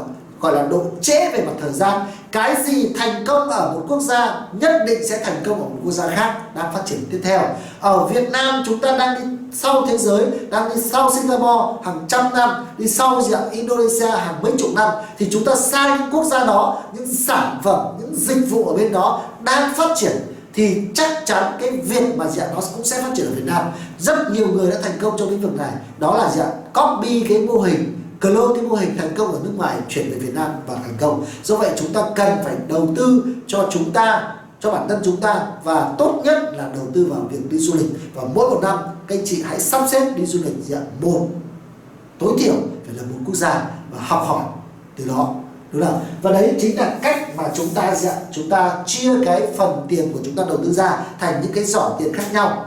gọi 0.40 0.54
là, 0.54 0.62
độ 0.62 0.82
trễ 1.00 1.30
về 1.30 1.44
mặt 1.46 1.52
thời 1.60 1.72
gian. 1.72 2.00
Cái 2.32 2.56
gì 2.66 2.88
thành 2.98 3.24
công 3.26 3.48
ở 3.48 3.72
một 3.74 3.86
quốc 3.88 4.00
gia 4.00 4.46
nhất 4.52 4.82
định 4.86 5.08
sẽ 5.08 5.24
thành 5.24 5.42
công 5.46 5.62
ở 5.62 5.68
một 5.68 5.80
quốc 5.84 5.92
gia 5.92 6.08
khác. 6.08 6.40
Đang 6.54 6.74
phát 6.74 6.82
triển 6.86 6.98
tiếp 7.10 7.20
theo. 7.24 7.40
Ở 7.80 8.06
Việt 8.06 8.30
Nam 8.30 8.62
chúng 8.66 8.78
ta 8.78 8.96
đang 8.98 9.14
đi 9.14 9.35
sau 9.52 9.86
thế 9.86 9.98
giới, 9.98 10.24
đang 10.50 10.74
đi 10.74 10.80
sau 10.80 11.10
Singapore 11.10 11.84
hàng 11.84 12.04
trăm 12.08 12.24
năm, 12.34 12.50
đi 12.78 12.88
sau 12.88 13.22
gì 13.22 13.32
ạ? 13.32 13.40
Indonesia 13.50 14.10
hàng 14.10 14.34
mấy 14.42 14.52
chục 14.58 14.70
năm, 14.74 14.90
thì 15.18 15.28
chúng 15.32 15.44
ta 15.44 15.54
sai 15.54 15.98
những 15.98 16.10
quốc 16.12 16.24
gia 16.24 16.44
đó, 16.44 16.82
những 16.92 17.14
sản 17.14 17.60
phẩm, 17.64 17.86
những 18.00 18.14
dịch 18.16 18.50
vụ 18.50 18.64
ở 18.64 18.74
bên 18.74 18.92
đó 18.92 19.22
đang 19.40 19.74
phát 19.74 19.90
triển, 19.96 20.16
thì 20.56 20.82
chắc 20.94 21.26
chắn 21.26 21.52
cái 21.60 21.70
việc 21.70 22.16
mà 22.16 22.26
gì 22.28 22.40
ạ? 22.40 22.46
nó 22.54 22.60
cũng 22.74 22.84
sẽ 22.84 23.02
phát 23.02 23.10
triển 23.16 23.26
ở 23.26 23.32
Việt 23.34 23.44
Nam 23.44 23.66
rất 23.98 24.30
nhiều 24.32 24.48
người 24.48 24.70
đã 24.70 24.76
thành 24.82 24.98
công 25.00 25.16
trong 25.18 25.30
lĩnh 25.30 25.40
vực 25.40 25.56
này 25.56 25.72
đó 25.98 26.16
là 26.16 26.30
gì 26.30 26.40
ạ? 26.40 26.50
copy 26.74 27.26
cái 27.28 27.38
mô 27.38 27.60
hình, 27.60 28.00
clone 28.20 28.54
cái 28.54 28.62
mô 28.62 28.74
hình 28.74 28.96
thành 28.98 29.14
công 29.16 29.32
ở 29.32 29.38
nước 29.44 29.50
ngoài 29.56 29.76
chuyển 29.88 30.10
về 30.10 30.18
Việt 30.18 30.34
Nam 30.34 30.50
và 30.66 30.74
thành 30.74 30.96
công 31.00 31.24
do 31.44 31.56
vậy 31.56 31.70
chúng 31.76 31.92
ta 31.92 32.02
cần 32.14 32.32
phải 32.44 32.54
đầu 32.68 32.88
tư 32.96 33.24
cho 33.46 33.68
chúng 33.70 33.90
ta 33.90 34.35
cho 34.66 34.72
bản 34.72 34.88
thân 34.88 35.02
chúng 35.04 35.20
ta 35.20 35.46
và 35.64 35.94
tốt 35.98 36.20
nhất 36.24 36.38
là 36.56 36.68
đầu 36.74 36.86
tư 36.94 37.06
vào 37.10 37.20
việc 37.30 37.50
đi 37.50 37.58
du 37.58 37.74
lịch 37.74 37.90
và 38.14 38.22
mỗi 38.34 38.50
một 38.50 38.60
năm, 38.62 38.78
các 39.06 39.16
anh 39.18 39.24
chị 39.24 39.42
hãy 39.42 39.60
sắp 39.60 39.82
xếp 39.90 40.12
đi 40.16 40.26
du 40.26 40.38
lịch 40.44 40.54
dạng 40.66 40.86
một 41.00 41.26
tối 42.18 42.32
thiểu 42.38 42.54
phải 42.86 42.94
là 42.94 43.02
một 43.02 43.18
quốc 43.26 43.34
gia 43.34 43.64
và 43.90 43.98
học 44.00 44.22
hỏi 44.26 44.44
từ 44.96 45.04
đó, 45.04 45.34
đúng 45.72 45.82
không 45.82 46.04
và 46.22 46.32
đấy 46.32 46.54
chính 46.60 46.78
là 46.78 46.98
cách 47.02 47.36
mà 47.36 47.44
chúng 47.54 47.68
ta 47.68 47.94
dạng, 47.94 48.22
chúng 48.32 48.50
ta 48.50 48.82
chia 48.86 49.12
cái 49.24 49.42
phần 49.56 49.86
tiền 49.88 50.12
của 50.12 50.18
chúng 50.24 50.34
ta 50.34 50.44
đầu 50.48 50.56
tư 50.56 50.72
ra 50.72 50.98
thành 51.20 51.40
những 51.42 51.52
cái 51.52 51.64
giỏ 51.64 51.96
tiền 51.98 52.12
khác 52.12 52.24
nhau 52.32 52.62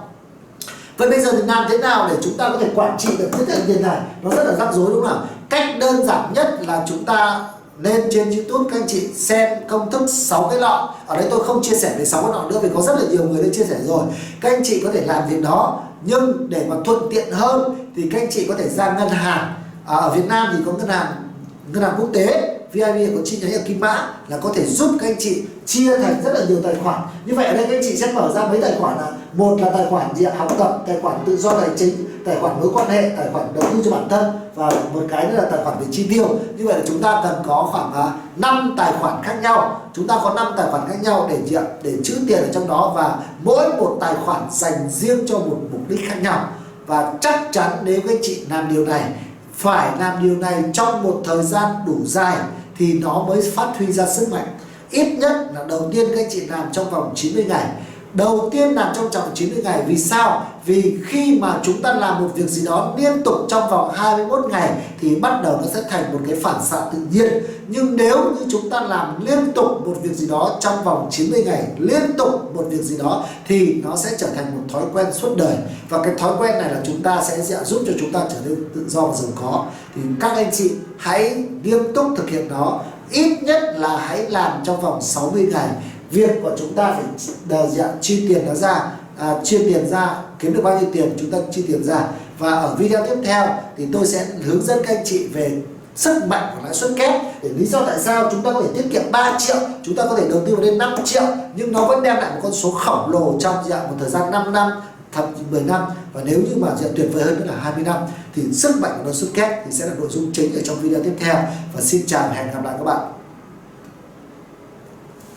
Vậy 0.97 1.09
bây 1.09 1.21
giờ 1.21 1.31
thì 1.31 1.41
làm 1.41 1.65
thế 1.69 1.77
nào 1.77 2.07
để 2.09 2.15
chúng 2.21 2.37
ta 2.37 2.49
có 2.49 2.57
thể 2.57 2.69
quản 2.75 2.97
trị 2.97 3.09
được 3.19 3.29
cái 3.31 3.41
tiền 3.67 3.81
này? 3.81 4.01
Nó 4.21 4.29
rất 4.29 4.43
là 4.43 4.55
rắc 4.55 4.73
rối, 4.73 4.89
đúng 4.89 5.01
không 5.01 5.17
nào? 5.17 5.25
Cách 5.49 5.75
đơn 5.79 6.05
giản 6.05 6.33
nhất 6.33 6.59
là 6.67 6.85
chúng 6.87 7.05
ta 7.05 7.49
lên 7.81 8.01
trên 8.11 8.31
YouTube 8.31 8.69
các 8.71 8.81
anh 8.81 8.87
chị 8.87 9.07
xem 9.13 9.59
công 9.67 9.91
thức 9.91 10.09
6 10.09 10.47
cái 10.51 10.59
lọ. 10.59 10.95
Ở 11.07 11.17
đây 11.17 11.27
tôi 11.29 11.43
không 11.43 11.63
chia 11.63 11.75
sẻ 11.75 11.95
về 11.99 12.05
6 12.05 12.21
cái 12.21 12.31
lọ 12.31 12.49
nữa 12.49 12.59
vì 12.63 12.69
có 12.75 12.81
rất 12.81 12.93
là 12.99 13.01
nhiều 13.09 13.23
người 13.23 13.43
đã 13.43 13.49
chia 13.53 13.63
sẻ 13.63 13.75
rồi. 13.85 14.03
Các 14.41 14.53
anh 14.53 14.61
chị 14.63 14.81
có 14.83 14.91
thể 14.93 15.05
làm 15.05 15.29
việc 15.29 15.41
đó 15.41 15.83
nhưng 16.05 16.49
để 16.49 16.65
mà 16.69 16.75
thuận 16.85 16.99
tiện 17.11 17.31
hơn 17.31 17.87
thì 17.95 18.09
các 18.11 18.21
anh 18.21 18.31
chị 18.31 18.45
có 18.47 18.55
thể 18.57 18.69
ra 18.69 18.97
ngân 18.97 19.09
hàng. 19.09 19.53
À, 19.85 19.95
ở 19.95 20.13
Việt 20.15 20.27
Nam 20.27 20.47
thì 20.57 20.63
có 20.65 20.71
ngân 20.71 20.87
hàng 20.87 21.11
ngân 21.73 21.83
hàng 21.83 21.95
quốc 21.97 22.09
tế. 22.13 22.58
VIB 22.73 23.15
có 23.15 23.21
chi 23.25 23.39
nhánh 23.41 23.53
ở 23.53 23.59
Kim 23.65 23.79
Mã 23.79 24.13
là 24.27 24.37
có 24.37 24.51
thể 24.55 24.65
giúp 24.65 24.97
các 24.99 25.07
anh 25.07 25.15
chị 25.19 25.43
chia 25.65 25.97
thành 25.97 26.21
rất 26.23 26.33
là 26.33 26.45
nhiều 26.49 26.57
tài 26.63 26.75
khoản. 26.83 27.01
Như 27.25 27.35
vậy 27.35 27.45
ở 27.45 27.53
đây 27.53 27.63
các 27.63 27.75
anh 27.75 27.83
chị 27.83 27.95
sẽ 27.95 28.13
mở 28.13 28.31
ra 28.35 28.47
mấy 28.47 28.61
tài 28.61 28.73
khoản 28.79 28.97
là 28.97 29.11
một 29.33 29.61
là 29.61 29.69
tài 29.69 29.85
khoản 29.89 30.15
gì 30.15 30.25
học 30.25 30.55
tập, 30.59 30.83
tài 30.87 30.97
khoản 31.01 31.19
tự 31.25 31.37
do 31.37 31.59
tài 31.59 31.69
chính, 31.77 32.23
tài 32.25 32.35
khoản 32.41 32.61
mối 32.61 32.69
quan 32.73 32.89
hệ, 32.89 33.11
tài 33.17 33.27
khoản 33.33 33.47
đầu 33.53 33.63
tư 33.73 33.81
cho 33.85 33.91
bản 33.91 34.09
thân 34.09 34.31
và 34.55 34.71
một 34.93 35.01
cái 35.09 35.27
nữa 35.27 35.37
là 35.37 35.49
tài 35.51 35.63
khoản 35.63 35.79
về 35.79 35.85
chi 35.91 36.07
tiêu. 36.09 36.27
Như 36.57 36.67
vậy 36.67 36.79
là 36.79 36.85
chúng 36.87 37.01
ta 37.01 37.21
cần 37.23 37.35
có 37.47 37.69
khoảng 37.71 37.93
à, 37.93 38.13
5 38.35 38.73
tài 38.77 38.93
khoản 38.99 39.23
khác 39.23 39.35
nhau. 39.41 39.81
Chúng 39.93 40.07
ta 40.07 40.19
có 40.23 40.33
5 40.33 40.53
tài 40.57 40.67
khoản 40.71 40.89
khác 40.89 40.97
nhau 41.01 41.27
để 41.29 41.37
gì 41.45 41.55
ạ? 41.55 41.63
Để 41.83 41.93
trữ 42.03 42.15
tiền 42.27 42.37
ở 42.37 42.49
trong 42.53 42.67
đó 42.67 42.93
và 42.95 43.15
mỗi 43.43 43.77
một 43.77 43.97
tài 44.01 44.13
khoản 44.25 44.41
dành 44.51 44.89
riêng 44.89 45.19
cho 45.27 45.37
một 45.37 45.57
mục 45.71 45.81
đích 45.87 45.99
khác 46.09 46.15
nhau. 46.21 46.47
Và 46.85 47.13
chắc 47.21 47.47
chắn 47.51 47.71
nếu 47.83 48.01
các 48.01 48.09
anh 48.09 48.21
chị 48.21 48.45
làm 48.49 48.73
điều 48.73 48.85
này, 48.85 49.03
phải 49.53 49.89
làm 49.99 50.23
điều 50.23 50.37
này 50.37 50.63
trong 50.73 51.03
một 51.03 51.21
thời 51.25 51.43
gian 51.43 51.65
đủ 51.87 51.97
dài 52.05 52.37
thì 52.79 52.93
nó 52.93 53.25
mới 53.27 53.41
phát 53.41 53.73
huy 53.77 53.91
ra 53.91 54.07
sức 54.07 54.31
mạnh. 54.31 54.47
Ít 54.91 55.13
nhất 55.17 55.47
là 55.53 55.63
đầu 55.67 55.89
tiên 55.91 56.07
các 56.09 56.17
anh 56.17 56.29
chị 56.31 56.41
làm 56.41 56.71
trong 56.71 56.89
vòng 56.89 57.11
90 57.15 57.45
ngày. 57.49 57.65
Đầu 58.13 58.49
tiên 58.51 58.69
làm 58.69 58.95
trong 58.95 59.09
vòng 59.09 59.31
90 59.33 59.63
ngày, 59.63 59.83
vì 59.87 59.97
sao? 59.97 60.45
Vì 60.65 60.97
khi 61.05 61.39
mà 61.41 61.59
chúng 61.63 61.81
ta 61.81 61.93
làm 61.93 62.23
một 62.23 62.29
việc 62.35 62.47
gì 62.49 62.65
đó 62.65 62.95
liên 62.97 63.23
tục 63.23 63.35
trong 63.47 63.69
vòng 63.69 63.91
21 63.95 64.45
ngày 64.51 64.71
thì 65.01 65.15
bắt 65.15 65.41
đầu 65.43 65.57
nó 65.61 65.67
sẽ 65.73 65.81
thành 65.89 66.13
một 66.13 66.19
cái 66.27 66.39
phản 66.43 66.55
xạ 66.65 66.77
tự 66.93 66.99
nhiên. 67.11 67.43
Nhưng 67.67 67.95
nếu 67.95 68.17
như 68.23 68.45
chúng 68.51 68.69
ta 68.69 68.81
làm 68.81 69.25
liên 69.25 69.51
tục 69.51 69.65
một 69.85 69.95
việc 70.03 70.13
gì 70.13 70.27
đó 70.27 70.57
trong 70.59 70.83
vòng 70.83 71.07
90 71.11 71.43
ngày, 71.43 71.63
liên 71.77 72.13
tục 72.17 72.55
một 72.55 72.65
việc 72.69 72.81
gì 72.81 72.97
đó 72.97 73.25
thì 73.47 73.81
nó 73.83 73.95
sẽ 73.95 74.09
trở 74.17 74.27
thành 74.27 74.45
một 74.55 74.63
thói 74.73 74.83
quen 74.93 75.05
suốt 75.13 75.37
đời. 75.37 75.55
Và 75.89 76.03
cái 76.03 76.13
thói 76.17 76.33
quen 76.39 76.51
này 76.51 76.73
là 76.73 76.81
chúng 76.85 77.01
ta 77.01 77.23
sẽ 77.23 77.63
giúp 77.65 77.81
cho 77.87 77.93
chúng 77.99 78.11
ta 78.11 78.19
trở 78.29 78.37
nên 78.45 78.55
tự 78.75 78.85
do 78.87 79.01
và 79.01 79.15
giàu 79.15 79.31
có. 79.35 79.65
Thì 79.95 80.01
các 80.19 80.31
anh 80.35 80.51
chị 80.51 80.71
hãy 80.99 81.43
nghiêm 81.63 81.93
túc 81.95 82.07
thực 82.15 82.29
hiện 82.29 82.47
nó. 82.47 82.79
Ít 83.11 83.43
nhất 83.43 83.63
là 83.75 83.97
hãy 83.97 84.29
làm 84.29 84.51
trong 84.65 84.81
vòng 84.81 85.01
60 85.01 85.47
ngày. 85.51 85.69
Việc 86.11 86.29
của 86.43 86.51
chúng 86.57 86.73
ta 86.73 86.95
phải 87.49 87.69
dạng 87.69 87.97
chi 88.01 88.25
tiền 88.27 88.45
nó 88.47 88.53
ra. 88.53 88.91
À, 89.17 89.35
chia 89.43 89.57
tiền 89.57 89.89
ra 89.89 90.15
kiếm 90.39 90.53
được 90.53 90.61
bao 90.63 90.79
nhiêu 90.79 90.89
tiền 90.93 91.13
chúng 91.19 91.31
ta 91.31 91.37
chi 91.51 91.63
tiền 91.67 91.83
ra. 91.83 92.07
Và 92.39 92.51
ở 92.51 92.75
video 92.75 93.05
tiếp 93.05 93.15
theo 93.23 93.47
thì 93.77 93.85
tôi 93.93 94.07
sẽ 94.07 94.25
hướng 94.43 94.61
dẫn 94.61 94.79
các 94.87 94.97
anh 94.97 95.05
chị 95.05 95.27
về 95.27 95.51
sức 95.95 96.25
mạnh 96.27 96.55
của 96.55 96.65
lãi 96.65 96.73
suất 96.73 96.91
kép. 96.97 97.21
Để 97.43 97.49
lý 97.57 97.65
do 97.65 97.81
tại 97.87 97.99
sao 97.99 98.29
chúng 98.31 98.41
ta 98.41 98.53
có 98.53 98.61
thể 98.61 98.67
tiết 98.75 98.89
kiệm 98.91 99.11
3 99.11 99.37
triệu 99.39 99.57
chúng 99.83 99.95
ta 99.95 100.05
có 100.09 100.15
thể 100.15 100.27
đầu 100.29 100.41
tư 100.45 100.55
vào 100.55 100.65
đến 100.65 100.77
5 100.77 100.95
triệu 101.05 101.23
nhưng 101.55 101.71
nó 101.71 101.85
vẫn 101.85 102.03
đem 102.03 102.15
lại 102.15 102.31
một 102.35 102.39
con 102.43 102.53
số 102.53 102.71
khổng 102.71 103.11
lồ 103.11 103.35
trong 103.39 103.55
dạng 103.69 103.87
một 103.87 103.95
thời 103.99 104.09
gian 104.09 104.31
5 104.31 104.53
năm 104.53 104.71
thậm 105.11 105.25
chí 105.37 105.43
10 105.51 105.61
năm. 105.61 105.81
Và 106.13 106.21
nếu 106.25 106.39
như 106.39 106.55
mà 106.55 106.75
diện 106.75 106.91
tuyệt 106.95 107.09
vời 107.13 107.23
hơn 107.23 107.39
nữa 107.39 107.45
là 107.45 107.55
20 107.55 107.83
năm, 107.83 107.97
thì 108.35 108.43
sức 108.53 108.81
mạnh 108.81 108.91
của 108.97 109.03
nó 109.03 109.11
xuất 109.11 109.27
kép 109.33 109.65
thì 109.65 109.71
sẽ 109.71 109.85
là 109.85 109.93
nội 109.93 110.07
dung 110.11 110.31
chính 110.33 110.55
ở 110.55 110.61
trong 110.65 110.81
video 110.81 111.03
tiếp 111.03 111.13
theo. 111.19 111.35
Và 111.75 111.81
xin 111.81 112.05
chào 112.07 112.27
và 112.27 112.33
hẹn 112.33 112.47
gặp 112.47 112.63
lại 112.63 112.75
các 112.77 112.83
bạn. 112.83 113.18